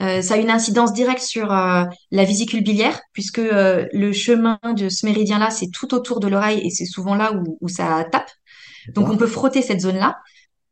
Euh, 0.00 0.22
ça 0.22 0.34
a 0.34 0.36
une 0.36 0.50
incidence 0.50 0.92
directe 0.92 1.22
sur 1.22 1.52
euh, 1.52 1.82
la 2.12 2.24
vésicule 2.24 2.62
biliaire, 2.62 3.00
puisque 3.12 3.40
euh, 3.40 3.86
le 3.92 4.12
chemin 4.12 4.60
de 4.76 4.88
ce 4.88 5.04
méridien-là, 5.04 5.50
c'est 5.50 5.66
tout 5.72 5.94
autour 5.94 6.20
de 6.20 6.28
l'oreille 6.28 6.64
et 6.64 6.70
c'est 6.70 6.86
souvent 6.86 7.16
là 7.16 7.34
où, 7.60 7.68
ça 7.68 8.06
tape. 8.12 8.30
Donc 8.94 9.08
on 9.08 9.16
peut 9.16 9.26
frotter 9.26 9.62
cette 9.62 9.80
zone-là, 9.80 10.16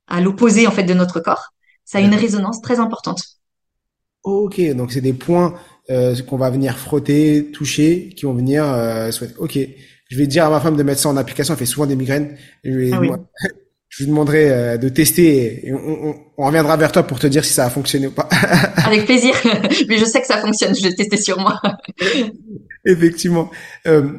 à 0.06 0.20
l'opposé 0.20 0.68
en 0.68 0.70
fait 0.70 0.84
de 0.84 0.94
notre 0.94 1.18
corps. 1.18 1.48
Ça 1.84 1.98
a 1.98 2.00
une 2.00 2.14
résonance 2.14 2.60
très 2.62 2.78
importante. 2.78 3.24
Ok, 4.22 4.60
donc 4.76 4.92
c'est 4.92 5.00
des 5.00 5.12
points 5.12 5.54
qu'on 5.88 6.36
va 6.36 6.50
venir 6.50 6.78
frotter, 6.78 7.50
toucher, 7.52 8.10
qui 8.16 8.26
vont 8.26 8.34
venir. 8.34 8.64
Ok, 9.38 9.58
je 10.08 10.16
vais 10.16 10.28
dire 10.28 10.44
à 10.44 10.50
ma 10.50 10.60
femme 10.60 10.76
de 10.76 10.82
mettre 10.84 11.00
ça 11.00 11.08
en 11.08 11.16
application. 11.16 11.54
Elle 11.54 11.58
fait 11.58 11.66
souvent 11.66 11.86
des 11.86 11.96
migraines. 11.96 12.36
ah 12.64 13.00
oui 13.00 13.10
je 13.90 14.04
vous 14.04 14.10
demanderai 14.10 14.50
euh, 14.50 14.76
de 14.78 14.88
tester 14.88 15.66
et 15.66 15.72
on, 15.74 16.14
on, 16.38 16.46
reviendra 16.46 16.76
vers 16.76 16.92
toi 16.92 17.02
pour 17.02 17.18
te 17.18 17.26
dire 17.26 17.44
si 17.44 17.52
ça 17.52 17.66
a 17.66 17.70
fonctionné 17.70 18.06
ou 18.06 18.12
pas. 18.12 18.28
Avec 18.86 19.04
plaisir, 19.04 19.34
mais 19.88 19.98
je 19.98 20.04
sais 20.04 20.20
que 20.20 20.26
ça 20.26 20.38
fonctionne, 20.38 20.74
je 20.74 20.82
vais 20.82 20.94
tester 20.94 21.16
sur 21.16 21.38
moi. 21.38 21.60
Effectivement. 22.86 23.50
Euh, 23.86 24.12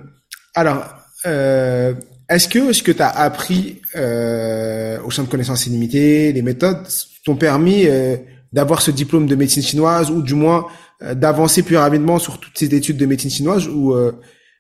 alors, 0.53 0.83
euh, 1.25 1.93
est-ce 2.29 2.47
que 2.47 2.73
ce 2.73 2.83
que 2.83 2.91
tu 2.91 3.01
as 3.01 3.09
appris 3.09 3.81
euh, 3.95 5.01
au 5.03 5.11
centre 5.11 5.27
de 5.27 5.31
connaissances 5.31 5.65
illimitées, 5.67 6.33
les 6.33 6.41
méthodes 6.41 6.85
t'ont 7.25 7.35
permis 7.35 7.85
euh, 7.87 8.17
d'avoir 8.51 8.81
ce 8.81 8.91
diplôme 8.91 9.27
de 9.27 9.35
médecine 9.35 9.63
chinoise 9.63 10.11
ou 10.11 10.21
du 10.21 10.35
moins 10.35 10.67
d'avancer 11.13 11.63
plus 11.63 11.77
rapidement 11.77 12.19
sur 12.19 12.39
toutes 12.39 12.55
ces 12.57 12.75
études 12.75 12.97
de 12.97 13.07
médecine 13.07 13.31
chinoise 13.31 13.67
ou 13.67 13.95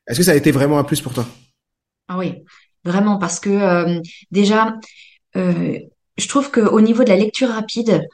est-ce 0.07 0.17
que 0.17 0.23
ça 0.23 0.31
a 0.31 0.35
été 0.35 0.49
vraiment 0.49 0.79
un 0.79 0.83
plus 0.83 0.99
pour 0.99 1.13
toi? 1.13 1.27
Ah 2.07 2.17
oui, 2.17 2.33
vraiment 2.83 3.17
parce 3.17 3.39
que 3.39 3.49
euh, 3.49 3.99
déjà, 4.31 4.75
euh, 5.35 5.77
je 6.17 6.27
trouve 6.27 6.51
qu'au 6.51 6.81
niveau 6.81 7.03
de 7.03 7.09
la 7.09 7.17
lecture 7.17 7.49
rapide, 7.49 8.07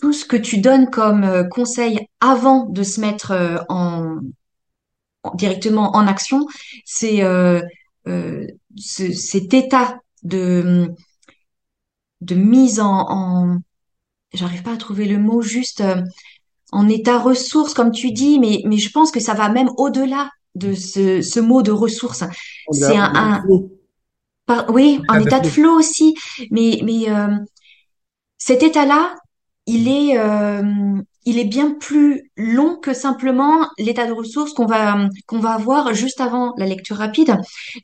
tout 0.00 0.12
ce 0.12 0.24
que 0.24 0.36
tu 0.36 0.58
donnes 0.58 0.90
comme 0.90 1.24
euh, 1.24 1.44
conseil 1.44 1.98
avant 2.20 2.66
de 2.66 2.82
se 2.82 3.00
mettre 3.00 3.64
en, 3.68 4.18
directement 5.34 5.96
en 5.96 6.06
action, 6.06 6.46
c'est 6.84 7.22
cet 8.76 9.54
état 9.54 9.98
de 10.22 10.90
de 12.20 12.34
mise 12.34 12.80
en, 12.80 13.06
en 13.10 13.58
j'arrive 14.32 14.62
pas 14.62 14.72
à 14.72 14.76
trouver 14.78 15.04
le 15.04 15.18
mot 15.18 15.42
juste 15.42 15.82
en 16.72 16.88
état 16.88 17.18
ressource 17.18 17.74
comme 17.74 17.90
tu 17.90 18.12
dis 18.12 18.38
mais 18.38 18.62
mais 18.64 18.78
je 18.78 18.90
pense 18.90 19.10
que 19.10 19.20
ça 19.20 19.34
va 19.34 19.50
même 19.50 19.68
au-delà 19.76 20.30
de 20.54 20.72
ce, 20.74 21.20
ce 21.22 21.40
mot 21.40 21.62
de 21.62 21.72
ressource. 21.72 22.24
C'est 22.70 22.96
un, 22.96 23.12
un, 23.14 23.44
oui, 24.68 25.00
en 25.08 25.20
état 25.20 25.40
de 25.40 25.48
flow 25.48 25.78
aussi. 25.78 26.14
Mais, 26.50 26.80
mais 26.84 27.08
euh, 27.08 27.36
cet 28.38 28.62
état-là, 28.62 29.14
il 29.66 29.88
est, 29.88 30.18
euh, 30.18 30.62
il 31.24 31.38
est 31.38 31.46
bien 31.46 31.70
plus 31.72 32.30
long 32.36 32.76
que 32.76 32.92
simplement 32.92 33.66
l'état 33.78 34.06
de 34.06 34.12
ressources 34.12 34.52
qu'on 34.52 34.66
va, 34.66 35.08
qu'on 35.26 35.38
va 35.38 35.52
avoir 35.52 35.94
juste 35.94 36.20
avant 36.20 36.52
la 36.58 36.66
lecture 36.66 36.96
rapide. 36.96 37.36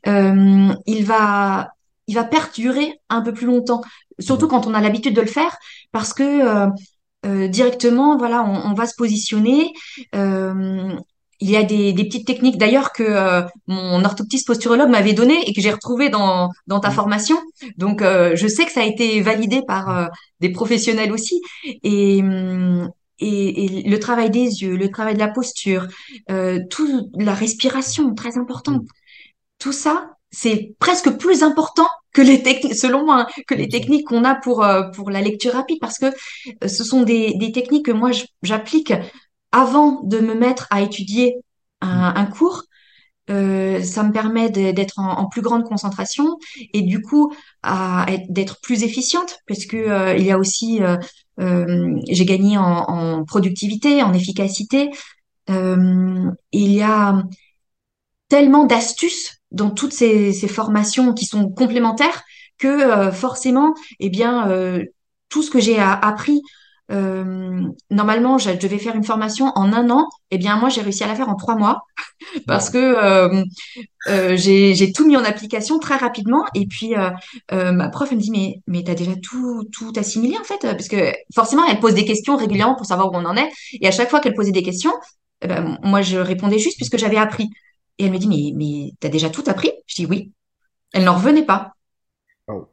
Euh, 0.07 0.73
il 0.85 1.05
va, 1.05 1.69
il 2.07 2.15
va 2.15 2.23
perdurer 2.23 2.99
un 3.09 3.21
peu 3.21 3.33
plus 3.33 3.47
longtemps, 3.47 3.81
surtout 4.19 4.47
quand 4.47 4.67
on 4.67 4.73
a 4.73 4.81
l'habitude 4.81 5.15
de 5.15 5.21
le 5.21 5.27
faire, 5.27 5.57
parce 5.91 6.13
que 6.13 6.69
directement, 7.47 8.17
voilà, 8.17 8.43
on, 8.43 8.71
on, 8.71 8.73
va 8.73 8.85
se 8.85 8.95
positionner. 8.95 9.73
Euh, 11.41 11.45
il 11.45 11.49
y 11.49 11.57
a 11.57 11.63
des, 11.63 11.93
des 11.93 12.05
petites 12.05 12.27
techniques 12.27 12.57
d'ailleurs 12.57 12.91
que 12.93 13.03
euh, 13.03 13.41
mon 13.67 14.03
orthoptiste 14.05 14.47
posturologue 14.47 14.89
m'avait 14.89 15.13
donné 15.13 15.47
et 15.47 15.53
que 15.53 15.61
j'ai 15.61 15.71
retrouvé 15.71 16.09
dans, 16.09 16.49
dans 16.67 16.79
ta 16.79 16.89
mm. 16.89 16.93
formation. 16.93 17.37
Donc 17.77 18.01
euh, 18.01 18.35
je 18.35 18.47
sais 18.47 18.65
que 18.65 18.71
ça 18.71 18.81
a 18.81 18.85
été 18.85 19.21
validé 19.21 19.61
par 19.67 19.89
euh, 19.89 20.07
des 20.39 20.49
professionnels 20.49 21.11
aussi. 21.11 21.41
Et, 21.83 22.21
mm, 22.21 22.89
et, 23.19 23.65
et, 23.65 23.89
le 23.89 23.99
travail 23.99 24.29
des 24.29 24.63
yeux, 24.63 24.75
le 24.75 24.89
travail 24.89 25.13
de 25.13 25.19
la 25.19 25.27
posture, 25.27 25.87
tout 26.69 27.09
la 27.15 27.33
respiration, 27.33 28.13
très 28.15 28.37
important. 28.37 28.73
Mm. 28.73 28.85
Tout 29.59 29.73
ça, 29.73 30.11
c'est 30.31 30.73
presque 30.79 31.11
plus 31.17 31.43
important 31.43 31.87
que 32.13 32.21
les 32.21 32.41
techniques, 32.41 32.75
selon 32.75 33.05
moi, 33.05 33.21
hein, 33.21 33.41
que 33.47 33.53
les 33.53 33.69
techniques 33.69 34.07
qu'on 34.07 34.23
a 34.23 34.35
pour 34.35 34.65
pour 34.95 35.11
la 35.11 35.21
lecture 35.21 35.53
rapide, 35.53 35.77
parce 35.79 35.99
que 35.99 36.07
ce 36.67 36.83
sont 36.83 37.03
des, 37.03 37.33
des 37.35 37.51
techniques 37.51 37.85
que 37.85 37.91
moi 37.91 38.09
j'applique 38.41 38.91
avant 39.51 40.01
de 40.03 40.19
me 40.19 40.33
mettre 40.33 40.67
à 40.69 40.81
étudier 40.81 41.37
un, 41.81 42.25
cours, 42.25 42.63
euh, 43.29 43.81
ça 43.83 44.03
me 44.03 44.11
permet 44.11 44.49
d'être 44.49 44.99
en, 44.99 45.27
plus 45.27 45.41
grande 45.41 45.63
concentration 45.63 46.37
et 46.73 46.81
du 46.81 47.01
coup 47.01 47.33
d'être 48.29 48.59
plus 48.61 48.83
efficiente 48.83 49.39
parce 49.47 49.65
que 49.65 49.77
euh, 49.77 50.17
il 50.17 50.25
y 50.25 50.31
a 50.31 50.37
aussi 50.37 50.81
euh, 51.39 51.95
j'ai 52.09 52.25
gagné 52.25 52.57
en, 52.57 53.23
productivité, 53.25 54.03
en 54.03 54.13
efficacité. 54.13 54.91
il 55.47 56.33
y 56.51 56.81
a 56.81 57.23
tellement 58.27 58.65
d'astuces 58.65 59.37
dans 59.51 59.69
toutes 59.69 59.93
ces, 59.93 60.31
ces, 60.31 60.47
formations 60.47 61.13
qui 61.13 61.25
sont 61.25 61.49
complémentaires 61.49 62.23
que 62.57 63.11
forcément, 63.11 63.73
eh 63.99 64.09
bien, 64.09 64.47
tout 65.29 65.41
ce 65.41 65.49
que 65.49 65.59
j'ai 65.59 65.79
appris 65.79 66.41
euh, 66.91 67.61
normalement, 67.89 68.37
je 68.37 68.51
devais 68.51 68.77
faire 68.77 68.95
une 68.95 69.03
formation 69.03 69.51
en 69.55 69.71
un 69.71 69.89
an. 69.89 70.07
Eh 70.31 70.37
bien, 70.37 70.57
moi, 70.57 70.69
j'ai 70.69 70.81
réussi 70.81 71.03
à 71.03 71.07
la 71.07 71.15
faire 71.15 71.29
en 71.29 71.35
trois 71.35 71.55
mois 71.55 71.81
parce 72.47 72.69
que 72.69 72.77
euh, 72.77 73.43
euh, 74.07 74.35
j'ai 74.35 74.91
tout 74.93 75.07
mis 75.07 75.15
en 75.15 75.23
application 75.23 75.79
très 75.79 75.95
rapidement. 75.95 76.45
Et 76.55 76.67
puis, 76.67 76.93
ma 77.51 77.89
prof 77.89 78.09
elle 78.11 78.17
me 78.17 78.21
dit 78.21 78.31
mais 78.31 78.61
mais 78.67 78.83
t'as 78.83 78.95
déjà 78.95 79.13
tout 79.21 79.63
tout 79.71 79.93
assimilé 79.95 80.37
en 80.37 80.43
fait? 80.43 80.59
Parce 80.61 80.87
que 80.87 81.13
forcément, 81.33 81.63
elle 81.69 81.79
pose 81.79 81.93
des 81.93 82.05
questions 82.05 82.35
régulièrement 82.35 82.75
pour 82.75 82.85
savoir 82.85 83.11
où 83.11 83.15
on 83.15 83.25
en 83.25 83.37
est. 83.37 83.49
Et 83.79 83.87
à 83.87 83.91
chaque 83.91 84.09
fois 84.09 84.19
qu'elle 84.19 84.35
posait 84.35 84.51
des 84.51 84.63
questions, 84.63 84.93
eh 85.41 85.47
ben, 85.47 85.77
moi, 85.83 86.01
je 86.01 86.17
répondais 86.17 86.59
juste 86.59 86.77
puisque 86.77 86.97
j'avais 86.97 87.17
appris. 87.17 87.49
Et 87.97 88.05
elle 88.05 88.11
me 88.11 88.17
dit 88.17 88.27
mais 88.27 88.53
mais 88.55 88.91
t'as 88.99 89.09
déjà 89.09 89.29
tout 89.29 89.43
appris? 89.47 89.71
Je 89.87 89.95
dis 89.95 90.05
oui. 90.05 90.31
Elle 90.93 91.05
n'en 91.05 91.15
revenait 91.15 91.45
pas. 91.45 91.73
Oh. 92.47 92.67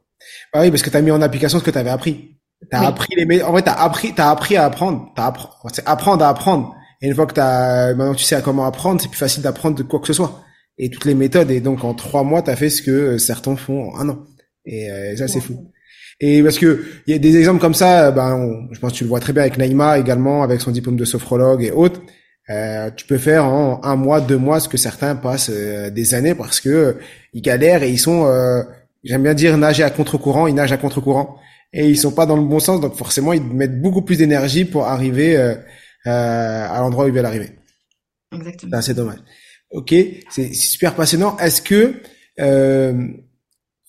Ah 0.51 0.61
oui, 0.61 0.71
parce 0.71 0.81
que 0.81 0.89
tu 0.89 0.97
as 0.97 1.01
mis 1.01 1.11
en 1.11 1.21
application 1.21 1.59
ce 1.59 1.63
que 1.63 1.71
tu 1.71 1.77
avais 1.77 1.89
appris. 1.89 2.38
T'as 2.69 2.85
appris 2.85 3.15
les 3.15 3.41
en 3.41 3.51
vrai 3.51 3.61
t'as 3.61 3.73
appris 3.73 4.13
t'as 4.13 4.29
appris 4.29 4.57
à 4.57 4.65
apprendre 4.65 5.11
t'as 5.15 5.27
appris 5.27 5.47
c'est 5.73 5.87
apprendre 5.87 6.23
à 6.25 6.29
apprendre. 6.29 6.75
Et 7.01 7.07
une 7.07 7.15
fois 7.15 7.25
que 7.25 7.33
t'as 7.33 7.93
maintenant 7.93 8.13
tu 8.13 8.23
sais 8.23 8.41
comment 8.43 8.65
apprendre 8.65 8.99
c'est 9.01 9.07
plus 9.07 9.17
facile 9.17 9.41
d'apprendre 9.43 9.77
de 9.77 9.83
quoi 9.83 9.99
que 9.99 10.07
ce 10.07 10.13
soit. 10.13 10.43
Et 10.77 10.89
toutes 10.89 11.05
les 11.05 11.15
méthodes 11.15 11.49
et 11.51 11.61
donc 11.61 11.83
en 11.83 11.93
trois 11.93 12.23
mois 12.23 12.41
t'as 12.41 12.55
fait 12.57 12.69
ce 12.69 12.81
que 12.81 12.91
euh, 12.91 13.17
certains 13.17 13.55
font 13.55 13.91
en 13.91 13.99
un 13.99 14.09
an. 14.09 14.19
Et 14.65 14.91
euh, 14.91 15.15
ça 15.15 15.27
c'est 15.29 15.39
fou. 15.39 15.71
Et 16.19 16.43
parce 16.43 16.59
que 16.59 16.83
il 17.07 17.13
y 17.13 17.15
a 17.15 17.19
des 17.19 17.37
exemples 17.37 17.61
comme 17.61 17.73
ça 17.73 18.11
ben 18.11 18.67
je 18.71 18.79
pense 18.79 18.91
que 18.91 18.97
tu 18.97 19.03
le 19.05 19.09
vois 19.09 19.21
très 19.21 19.31
bien 19.31 19.43
avec 19.43 19.57
Naïma 19.57 19.97
également 19.97 20.43
avec 20.43 20.59
son 20.59 20.71
diplôme 20.71 20.97
de 20.97 21.05
sophrologue 21.05 21.63
et 21.63 21.71
autres. 21.71 22.01
Euh, 22.49 22.89
tu 22.91 23.05
peux 23.05 23.19
faire 23.19 23.45
en 23.45 23.79
un 23.83 23.95
mois, 23.95 24.21
deux 24.21 24.37
mois, 24.37 24.59
ce 24.59 24.67
que 24.67 24.77
certains 24.77 25.15
passent 25.15 25.51
euh, 25.53 25.91
des 25.91 26.13
années 26.15 26.33
parce 26.33 26.59
que 26.59 26.97
ils 27.33 27.43
galèrent 27.43 27.83
et 27.83 27.91
ils 27.91 27.99
sont, 27.99 28.27
j'aime 29.03 29.23
bien 29.23 29.35
dire, 29.35 29.55
nager 29.57 29.83
à 29.83 29.91
contre-courant, 29.91 30.47
ils 30.47 30.55
nagent 30.55 30.71
à 30.73 30.77
contre-courant 30.77 31.37
et 31.73 31.87
ils 31.87 31.97
sont 31.97 32.11
pas 32.11 32.25
dans 32.25 32.35
le 32.35 32.43
bon 32.43 32.59
sens, 32.59 32.81
donc 32.81 32.95
forcément 32.95 33.33
ils 33.33 33.43
mettent 33.43 33.81
beaucoup 33.81 34.01
plus 34.01 34.17
d'énergie 34.17 34.65
pour 34.65 34.85
arriver 34.85 35.37
à 36.05 36.79
l'endroit 36.79 37.05
où 37.05 37.07
ils 37.07 37.13
veulent 37.13 37.25
arriver. 37.25 37.51
Exactement. 38.33 38.81
C'est 38.81 38.93
dommage. 38.93 39.19
Ok, 39.71 39.93
c'est 40.31 40.53
super 40.53 40.95
passionnant. 40.95 41.37
Est-ce 41.37 41.61
que 41.61 42.01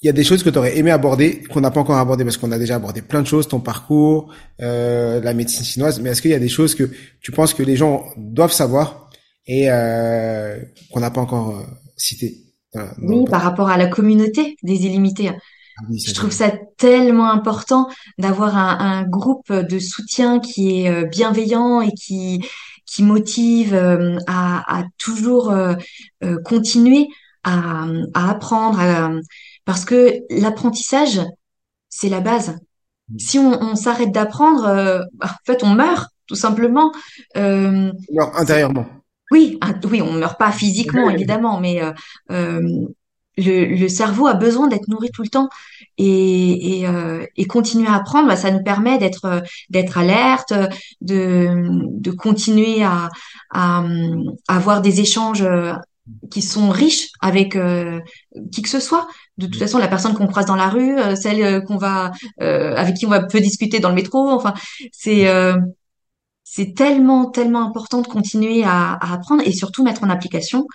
il 0.03 0.07
y 0.07 0.09
a 0.09 0.13
des 0.13 0.25
choses 0.25 0.43
que 0.43 0.49
tu 0.49 0.59
aurais 0.59 0.79
aimé 0.79 0.91
aborder 0.91 1.43
qu'on 1.43 1.61
n'a 1.61 1.71
pas 1.71 1.81
encore 1.81 1.99
abordé 1.99 2.25
parce 2.25 2.39
qu'on 2.39 2.53
a 2.53 2.59
déjà 2.59 2.77
abordé 2.77 3.03
plein 3.03 3.21
de 3.21 3.27
choses, 3.27 3.49
ton 3.49 3.61
parcours, 3.61 4.33
euh, 4.63 5.21
la 5.21 5.35
médecine 5.35 5.65
chinoise. 5.65 6.01
Mais 6.01 6.11
est-ce 6.11 6.23
qu'il 6.23 6.31
y 6.31 6.35
a 6.35 6.39
des 6.39 6.49
choses 6.49 6.75
que 6.75 6.91
tu 7.21 7.33
penses 7.33 7.53
que 7.53 7.63
les 7.63 7.77
gens 7.77 8.07
doivent 8.17 8.53
savoir 8.53 9.11
et 9.47 9.71
euh, 9.71 10.59
qu'on 10.91 11.01
n'a 11.01 11.11
pas 11.11 11.21
encore 11.21 11.59
euh, 11.59 11.63
citées 11.97 12.39
Oui, 13.03 13.25
par 13.29 13.43
rapport 13.43 13.69
à 13.69 13.77
la 13.77 13.89
communauté 13.89 14.57
des 14.63 14.75
illimités. 14.75 15.31
Ah 15.81 15.87
Je 15.91 16.15
trouve 16.15 16.31
ça 16.31 16.53
tellement 16.77 17.31
important 17.31 17.89
d'avoir 18.19 18.57
un, 18.57 18.79
un, 18.79 19.03
groupe 19.05 19.53
de 19.53 19.79
soutien 19.79 20.41
qui 20.41 20.83
est 20.83 20.91
euh, 20.91 21.05
bienveillant 21.05 21.81
et 21.81 21.93
qui 21.93 22.45
qui 22.87 23.05
motive 23.05 23.73
euh, 23.73 24.19
à, 24.27 24.81
à 24.81 24.85
toujours 24.99 25.53
euh, 25.53 25.75
continuer 26.45 27.07
à, 27.45 27.87
à 28.15 28.31
apprendre, 28.31 28.81
à, 28.81 29.11
parce 29.65 29.85
que 29.85 30.15
l'apprentissage, 30.31 31.21
c'est 31.89 32.09
la 32.09 32.21
base. 32.21 32.59
Mm. 33.09 33.19
Si 33.19 33.39
on, 33.39 33.75
s'arrête 33.77 34.13
d'apprendre, 34.13 34.67
euh, 34.67 35.01
en 35.23 35.29
fait, 35.47 35.63
on 35.63 35.75
meurt, 35.75 36.11
tout 36.27 36.35
simplement. 36.35 36.93
Euh, 37.37 37.93
on 38.11 38.15
meurt 38.15 38.37
intérieurement. 38.37 38.87
Oui, 39.31 39.61
oui, 39.89 40.03
on 40.03 40.13
meurt 40.15 40.39
pas 40.39 40.51
physiquement, 40.51 41.09
évidemment, 41.09 41.61
mais 41.61 41.81
euh, 42.33 42.87
le, 43.41 43.77
le, 43.77 43.89
cerveau 43.89 44.27
a 44.27 44.35
besoin 44.35 44.69
d'être 44.69 44.89
nourri 44.89 45.11
tout 45.11 45.23
le 45.23 45.29
temps 45.29 45.49
et, 45.99 46.81
et, 46.81 46.87
euh, 46.87 47.25
et 47.37 47.47
continuer 47.47 47.89
à 47.89 47.95
apprendre, 47.95 48.29
bah, 48.29 48.37
ça 48.37 48.51
nous 48.51 48.63
permet 48.63 48.99
d'être 48.99 49.43
d'être 49.69 49.99
alerte, 49.99 50.53
de, 51.01 51.49
de 52.01 52.11
continuer 52.11 52.83
à, 52.83 53.11
à, 53.51 53.85
à 54.49 54.57
avoir 54.57 54.81
des 54.81 55.01
échanges 55.01 55.45
qui 56.31 56.43
sont 56.43 56.71
riches 56.71 57.09
avec 57.21 57.57
euh, 57.57 58.01
qui 58.53 58.63
que 58.63 58.69
ce 58.69 58.81
soit. 58.81 59.09
De 59.39 59.47
toute 59.47 59.59
façon, 59.59 59.79
la 59.79 59.89
personne 59.89 60.15
qu'on 60.15 60.27
croise 60.27 60.47
dans 60.47 60.57
la 60.57 60.69
rue, 60.69 60.99
euh, 60.99 61.15
celle 61.17 61.43
euh, 61.43 61.61
qu'on 61.61 61.77
va 61.77 62.13
avec 62.39 62.97
qui 62.97 63.07
on 63.07 63.11
va 63.11 63.23
peut 63.23 63.41
discuter 63.41 63.81
dans 63.81 63.89
le 63.89 63.95
métro, 63.95 64.29
enfin, 64.31 64.55
c'est 64.93 65.27
c'est 66.45 66.75
tellement 66.75 67.31
tellement 67.31 67.65
important 67.65 68.01
de 68.03 68.09
continuer 68.09 68.65
à, 68.65 68.95
à, 68.95 69.15
apprendre 69.15 69.43
et 69.47 69.53
surtout 69.53 69.85
mettre 69.85 70.05
en 70.05 70.11
application. 70.11 70.67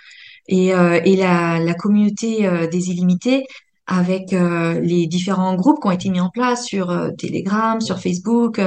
Et, 0.48 0.68
et 0.68 1.16
la, 1.16 1.58
la 1.58 1.74
communauté 1.74 2.48
des 2.70 2.90
illimités 2.90 3.46
avec 3.86 4.30
les 4.30 5.06
différents 5.06 5.54
groupes 5.54 5.80
qui 5.80 5.88
ont 5.88 5.92
été 5.92 6.08
mis 6.08 6.20
en 6.20 6.30
place 6.30 6.66
sur 6.66 7.10
Telegram, 7.18 7.80
sur 7.80 7.98
Facebook, 7.98 8.60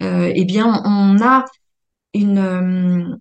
eh 0.00 0.44
bien, 0.44 0.82
on 0.84 1.20
a 1.20 1.44
une 2.14 3.18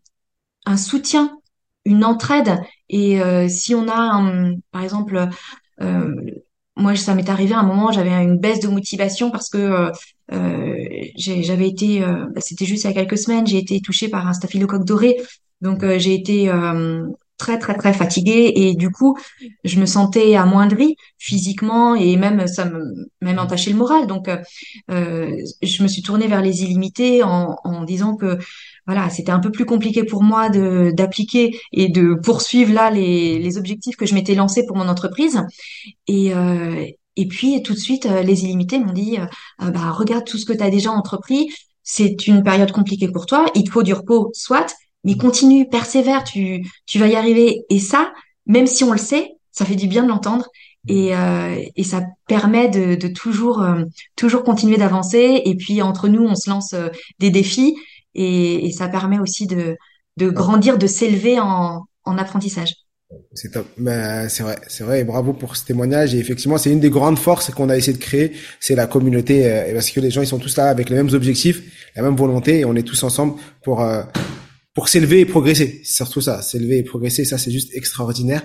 un 0.66 0.78
soutien 0.78 1.42
une 1.86 2.04
entraide. 2.06 2.60
Et 2.90 3.22
euh, 3.22 3.48
si 3.48 3.76
on 3.76 3.88
a, 3.90 4.32
par 4.72 4.84
exemple, 4.84 5.30
euh, 5.82 6.16
moi, 6.76 6.96
ça 6.96 7.16
m'est 7.16 7.30
arrivé 7.30 7.54
à 7.54 7.60
un 7.60 7.64
moment, 7.64 7.92
j'avais 7.92 8.12
une 8.12 8.38
baisse 8.38 8.60
de 8.60 8.68
motivation 8.68 9.32
parce 9.32 9.50
que 9.50 9.58
euh, 9.58 9.92
euh 10.32 10.76
j'avais 11.18 11.68
été, 11.68 12.00
bah, 12.00 12.42
c'était 12.42 12.66
juste 12.66 12.84
il 12.84 12.88
y 12.88 12.90
a 12.92 12.94
quelques 12.94 13.18
semaines, 13.18 13.46
j'ai 13.48 13.58
été 13.58 13.82
touchée 13.82 14.10
par 14.10 14.28
un 14.28 14.34
staphylocoque 14.34 14.86
doré. 14.86 15.18
Donc 15.62 15.86
j'ai 15.98 16.16
été 16.16 16.52
très 17.42 17.58
très 17.60 17.76
très 17.76 17.94
fatiguée. 17.94 18.54
Et 18.56 18.76
du 18.76 18.90
coup 18.92 19.18
je 19.64 19.80
me 19.80 19.86
sentais 19.86 20.36
amoindrie 20.36 20.96
physiquement 21.18 21.96
et 21.96 22.16
même 22.18 22.48
ça 22.48 22.66
me 22.66 22.82
même 23.22 23.40
entaché 23.40 23.72
le 23.72 23.78
moral. 23.78 24.08
Donc 24.08 24.30
euh, 24.30 25.36
je 25.62 25.84
me 25.84 25.88
suis 25.88 26.04
tournée 26.04 26.28
vers 26.28 26.42
les 26.42 26.64
illimités 26.64 27.24
en, 27.24 27.56
en 27.64 27.84
disant 27.84 28.16
que 28.16 28.38
voilà 28.88 29.10
c'était 29.10 29.32
un 29.32 29.40
peu 29.40 29.52
plus 29.52 29.66
compliqué 29.66 30.04
pour 30.04 30.24
moi 30.24 30.50
de 30.50 30.92
d'appliquer 30.96 31.46
et 31.72 31.90
de 31.90 32.16
poursuivre 32.24 32.74
là 32.74 32.90
les, 32.92 33.40
les 33.40 33.58
objectifs 33.58 33.96
que 33.96 34.06
je 34.06 34.14
m'étais 34.16 34.36
lancés 34.36 34.66
pour 34.68 34.78
mon 34.78 34.88
entreprise. 34.88 35.42
Et 36.08 36.34
euh, 36.36 36.86
et 37.18 37.28
puis 37.28 37.62
tout 37.64 37.74
de 37.74 37.80
suite 37.88 38.06
les 38.06 38.44
illimités 38.46 38.80
m'ont 38.80 38.94
dit 38.94 39.18
euh, 39.20 39.72
bah 39.72 39.92
regarde 39.92 40.26
tout 40.26 40.38
ce 40.38 40.46
que 40.46 40.54
tu 40.54 40.64
as 40.64 40.70
déjà 40.70 40.92
entrepris. 40.92 41.50
C'est 41.84 42.28
une 42.28 42.44
période 42.44 42.72
compliquée 42.72 43.10
pour 43.12 43.26
toi. 43.26 43.46
Il 43.56 43.64
te 43.64 43.72
faut 43.72 43.84
du 43.84 43.94
repos 43.94 44.30
soit 44.34 44.70
mais 45.04 45.16
continue, 45.16 45.68
persévère, 45.68 46.24
tu, 46.24 46.66
tu 46.86 47.00
vas 47.00 47.08
y 47.08 47.16
arriver. 47.16 47.64
Et 47.70 47.80
ça, 47.80 48.12
même 48.46 48.68
si 48.68 48.84
on 48.84 48.92
le 48.92 48.98
sait, 48.98 49.32
ça 49.52 49.66
fait 49.66 49.76
du 49.76 49.88
bien 49.88 50.04
de 50.04 50.10
l'entendre 50.10 50.48
et, 50.88 51.16
euh, 51.16 51.56
et 51.76 51.84
ça 51.84 52.02
permet 52.28 52.70
de, 52.70 52.96
de 52.96 53.08
toujours, 53.08 53.62
euh, 53.62 53.84
toujours 54.16 54.44
continuer 54.44 54.78
d'avancer. 54.78 55.42
Et 55.46 55.56
puis 55.56 55.82
entre 55.82 56.08
nous, 56.08 56.24
on 56.24 56.36
se 56.36 56.50
lance 56.50 56.74
euh, 56.74 56.90
des 57.20 57.30
défis 57.30 57.76
et, 58.16 58.66
et, 58.66 58.72
ça 58.72 58.88
permet 58.88 59.20
aussi 59.20 59.48
de, 59.48 59.78
de 60.18 60.30
grandir, 60.30 60.78
de 60.78 60.88
s'élever 60.88 61.40
en, 61.40 61.86
en 62.04 62.18
apprentissage. 62.18 62.74
C'est 63.34 63.52
top. 63.52 63.68
Ben, 63.78 64.30
c'est 64.30 64.44
vrai, 64.44 64.58
c'est 64.68 64.84
vrai. 64.86 65.02
Et 65.02 65.04
bravo 65.04 65.34
pour 65.34 65.58
ce 65.58 65.66
témoignage. 65.66 66.16
Et 66.16 66.20
effectivement, 66.20 66.58
c'est 66.58 66.72
une 66.72 66.80
des 66.80 66.90
grandes 66.90 67.20
forces 67.20 67.52
qu'on 67.52 67.70
a 67.70 67.76
essayé 67.76 67.98
de 67.98 68.02
créer, 68.02 68.32
c'est 68.62 68.76
la 68.76 68.88
communauté, 68.88 69.70
parce 69.74 69.92
que 69.92 70.00
les 70.00 70.12
gens 70.12 70.22
ils 70.22 70.28
sont 70.28 70.40
tous 70.40 70.56
là 70.56 70.70
avec 70.70 70.90
les 70.90 70.96
mêmes 70.96 71.14
objectifs, 71.14 71.62
la 71.98 72.04
même 72.04 72.16
volonté, 72.16 72.60
et 72.60 72.66
on 72.66 72.74
est 72.74 72.84
tous 72.84 73.04
ensemble 73.04 73.34
pour 73.64 73.86
pour 74.74 74.90
s'élever 74.90 75.20
et 75.20 75.26
progresser. 75.26 75.82
C'est 75.84 75.96
surtout 75.96 76.22
ça, 76.22 76.42
s'élever 76.42 76.78
et 76.78 76.84
progresser, 76.84 77.26
ça 77.26 77.38
c'est 77.38 77.52
juste 77.52 77.76
extraordinaire. 77.76 78.44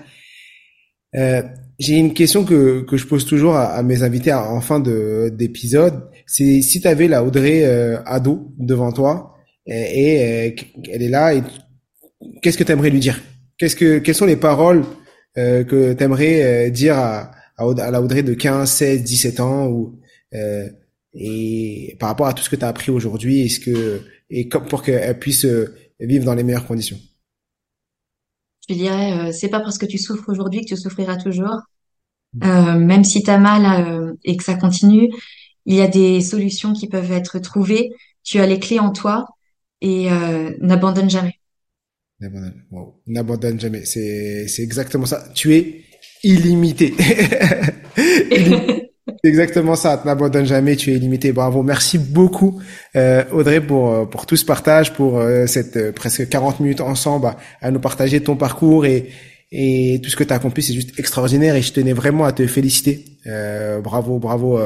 Euh, 1.14 1.42
j'ai 1.78 1.96
une 1.96 2.14
question 2.14 2.44
que, 2.44 2.82
que 2.82 2.96
je 2.96 3.06
pose 3.06 3.24
toujours 3.26 3.56
à, 3.56 3.82
mes 3.82 4.02
invités 4.02 4.32
en 4.32 4.60
fin 4.60 4.80
de 4.80 5.30
d'épisode. 5.32 6.08
C'est 6.26 6.62
si 6.62 6.80
tu 6.80 6.88
avais 6.88 7.08
la 7.08 7.22
Audrey 7.22 7.64
euh, 7.64 8.02
ado 8.04 8.52
devant 8.58 8.92
toi 8.92 9.36
et, 9.66 10.52
euh, 10.52 10.62
elle 10.90 11.02
est 11.02 11.08
là 11.08 11.34
et 11.34 11.42
qu'est-ce 12.42 12.58
que 12.58 12.64
tu 12.64 12.72
aimerais 12.72 12.90
lui 12.90 13.00
dire? 13.00 13.20
Qu'est-ce 13.58 13.76
que 13.76 13.98
quelles 13.98 14.14
sont 14.14 14.26
les 14.26 14.36
paroles 14.36 14.84
euh, 15.38 15.64
que 15.64 15.92
tu 15.92 16.04
aimerais 16.04 16.66
euh, 16.66 16.70
dire 16.70 16.96
à, 16.96 17.32
à, 17.56 17.90
la 17.90 18.00
Audrey 18.00 18.22
de 18.22 18.34
15, 18.34 18.70
16, 18.70 19.02
17 19.02 19.40
ans 19.40 19.66
ou 19.68 19.98
et 21.18 21.96
par 21.98 22.10
rapport 22.10 22.26
à 22.26 22.34
tout 22.34 22.42
ce 22.42 22.50
que 22.50 22.56
tu 22.56 22.64
as 22.64 22.68
appris 22.68 22.90
aujourd'hui, 22.90 23.46
est-ce 23.46 23.58
que 23.58 24.02
et 24.28 24.48
comme 24.48 24.66
pour 24.66 24.82
qu'elle 24.82 25.18
puisse 25.18 25.46
vivre 26.00 26.24
dans 26.24 26.34
les 26.34 26.44
meilleures 26.44 26.66
conditions 26.66 26.98
Je 28.68 28.74
dirais, 28.74 29.12
euh, 29.12 29.32
c'est 29.32 29.48
pas 29.48 29.60
parce 29.60 29.78
que 29.78 29.86
tu 29.86 29.98
souffres 29.98 30.28
aujourd'hui 30.28 30.62
que 30.62 30.68
tu 30.68 30.76
souffriras 30.76 31.16
toujours. 31.16 31.60
Euh, 32.44 32.78
même 32.78 33.04
si 33.04 33.22
tu 33.22 33.30
as 33.30 33.38
mal 33.38 33.86
euh, 33.86 34.12
et 34.24 34.36
que 34.36 34.44
ça 34.44 34.56
continue, 34.56 35.08
il 35.64 35.74
y 35.74 35.80
a 35.80 35.88
des 35.88 36.20
solutions 36.20 36.74
qui 36.74 36.86
peuvent 36.86 37.12
être 37.12 37.38
trouvées. 37.38 37.90
Tu 38.22 38.40
as 38.40 38.46
les 38.46 38.58
clés 38.58 38.78
en 38.78 38.92
toi 38.92 39.26
et 39.80 40.08
n'abandonne 40.60 41.10
jamais. 41.10 41.38
N'abandonne 43.06 43.60
jamais. 43.60 43.84
C'est, 43.84 44.48
c'est 44.48 44.62
exactement 44.62 45.06
ça. 45.06 45.28
Tu 45.34 45.54
es 45.54 45.84
illimité. 46.22 46.94
C'est 49.06 49.28
exactement 49.28 49.76
ça. 49.76 50.02
N'abandonne 50.04 50.46
jamais, 50.46 50.74
tu 50.74 50.90
es 50.90 50.96
illimité. 50.96 51.32
Bravo. 51.32 51.62
Merci 51.62 51.98
beaucoup, 51.98 52.60
euh, 52.96 53.22
Audrey, 53.32 53.60
pour, 53.60 53.92
euh, 53.92 54.04
pour 54.04 54.26
tout 54.26 54.36
ce 54.36 54.44
partage, 54.44 54.92
pour 54.92 55.18
euh, 55.18 55.46
cette 55.46 55.92
presque 55.92 56.28
40 56.28 56.60
minutes 56.60 56.80
ensemble 56.80 57.34
à, 57.60 57.70
nous 57.70 57.78
partager 57.78 58.20
ton 58.20 58.34
parcours 58.34 58.84
et, 58.84 59.10
et 59.52 60.00
tout 60.02 60.10
ce 60.10 60.16
que 60.16 60.24
tu 60.24 60.32
as 60.32 60.36
accompli. 60.36 60.62
C'est 60.62 60.74
juste 60.74 60.98
extraordinaire 60.98 61.54
et 61.54 61.62
je 61.62 61.72
tenais 61.72 61.92
vraiment 61.92 62.24
à 62.24 62.32
te 62.32 62.46
féliciter. 62.46 63.04
bravo, 63.82 64.18
bravo. 64.18 64.58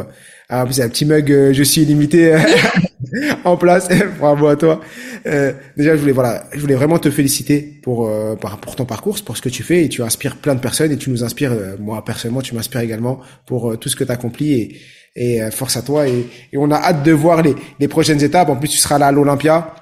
Ah, 0.48 0.66
c'est 0.70 0.83
un 0.83 0.88
petit 0.88 1.05
mug, 1.05 1.53
je 1.53 1.62
suis 1.62 1.83
illimité 1.83 2.37
en 3.44 3.57
place. 3.57 3.88
bravo 4.18 4.46
à 4.49 4.57
toi. 4.57 4.81
Euh, 5.27 5.53
déjà, 5.77 5.96
je 5.96 6.01
voulais 6.01 6.12
voilà, 6.12 6.44
je 6.53 6.61
voulais 6.61 6.75
vraiment 6.75 6.99
te 6.99 7.11
féliciter 7.11 7.61
pour 7.83 8.09
euh, 8.09 8.37
pour 8.37 8.77
ton 8.77 8.85
parcours, 8.85 9.16
pour 9.25 9.37
ce 9.37 9.42
que 9.42 9.49
tu 9.49 9.62
fais 9.62 9.85
et 9.85 9.88
tu 9.88 10.03
inspires 10.03 10.37
plein 10.37 10.55
de 10.55 10.61
personnes 10.61 10.92
et 10.92 10.96
tu 10.96 11.11
nous 11.11 11.25
inspires. 11.25 11.53
Euh, 11.53 11.77
moi 11.79 12.05
personnellement, 12.05 12.42
tu 12.42 12.55
m'inspires 12.55 12.81
également 12.81 13.20
pour 13.46 13.79
tout 13.79 13.88
ce 13.88 13.96
que 13.96 14.05
tu 14.05 14.11
as 14.11 14.14
accompli 14.14 14.53
et 14.53 14.77
et 15.16 15.51
force 15.51 15.77
à 15.77 15.83
toi 15.83 16.07
et, 16.07 16.25
et 16.53 16.57
on 16.57 16.70
a 16.70 16.77
hâte 16.77 17.03
de 17.03 17.11
voir 17.11 17.42
les 17.42 17.55
les 17.81 17.88
prochaines 17.88 18.23
étapes. 18.23 18.49
En 18.49 18.57
plus, 18.57 18.68
tu 18.68 18.79
seras 18.79 18.99
là 18.99 19.09
à 19.09 19.12
l'Olympia 19.12 19.75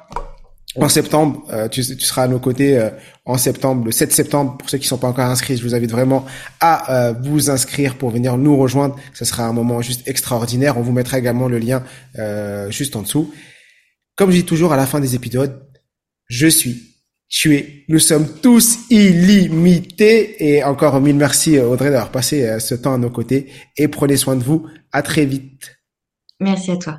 en 0.77 0.89
septembre, 0.89 1.45
tu, 1.71 1.83
tu, 1.83 2.05
seras 2.05 2.25
à 2.25 2.29
nos 2.29 2.39
côtés 2.39 2.79
en 3.25 3.39
septembre, 3.39 3.87
le 3.87 3.91
7 3.91 4.13
septembre. 4.13 4.59
Pour 4.59 4.69
ceux 4.71 4.79
qui 4.79 4.87
sont 4.87 4.99
pas 4.99 5.09
encore 5.09 5.25
inscrits, 5.25 5.57
je 5.57 5.63
vous 5.63 5.75
invite 5.75 5.91
vraiment 5.91 6.25
à 6.61 7.15
vous 7.23 7.51
inscrire 7.51 7.97
pour 7.97 8.11
venir 8.11 8.37
nous 8.37 8.57
rejoindre. 8.57 8.97
Ce 9.15 9.25
sera 9.25 9.45
un 9.45 9.53
moment 9.53 9.81
juste 9.81 10.07
extraordinaire. 10.07 10.79
On 10.79 10.83
vous 10.83 10.93
mettra 10.93 11.19
également 11.19 11.49
le 11.49 11.59
lien 11.59 11.83
juste 12.71 12.97
en 12.97 13.03
dessous. 13.03 13.33
Comme 14.19 14.33
je 14.33 14.37
dis 14.37 14.45
toujours 14.45 14.73
à 14.73 14.77
la 14.77 14.85
fin 14.85 14.99
des 14.99 15.15
épisodes, 15.15 15.65
je 16.27 16.49
suis, 16.49 16.97
tu 17.29 17.55
es, 17.57 17.85
nous 17.89 18.01
sommes 18.01 18.27
tous 18.41 18.79
illimités. 18.91 20.45
Et 20.45 20.65
encore 20.65 21.01
mille 21.01 21.15
merci 21.15 21.59
Audrey 21.59 21.91
d'avoir 21.91 22.11
passé 22.11 22.43
euh, 22.43 22.59
ce 22.59 22.75
temps 22.75 22.95
à 22.95 22.99
nos 22.99 23.11
côtés. 23.11 23.53
Et 23.77 23.87
prenez 23.87 24.17
soin 24.17 24.35
de 24.35 24.43
vous. 24.43 24.67
À 24.91 25.03
très 25.03 25.25
vite. 25.25 25.79
Merci 26.41 26.73
à 26.73 26.77
toi. 26.77 26.99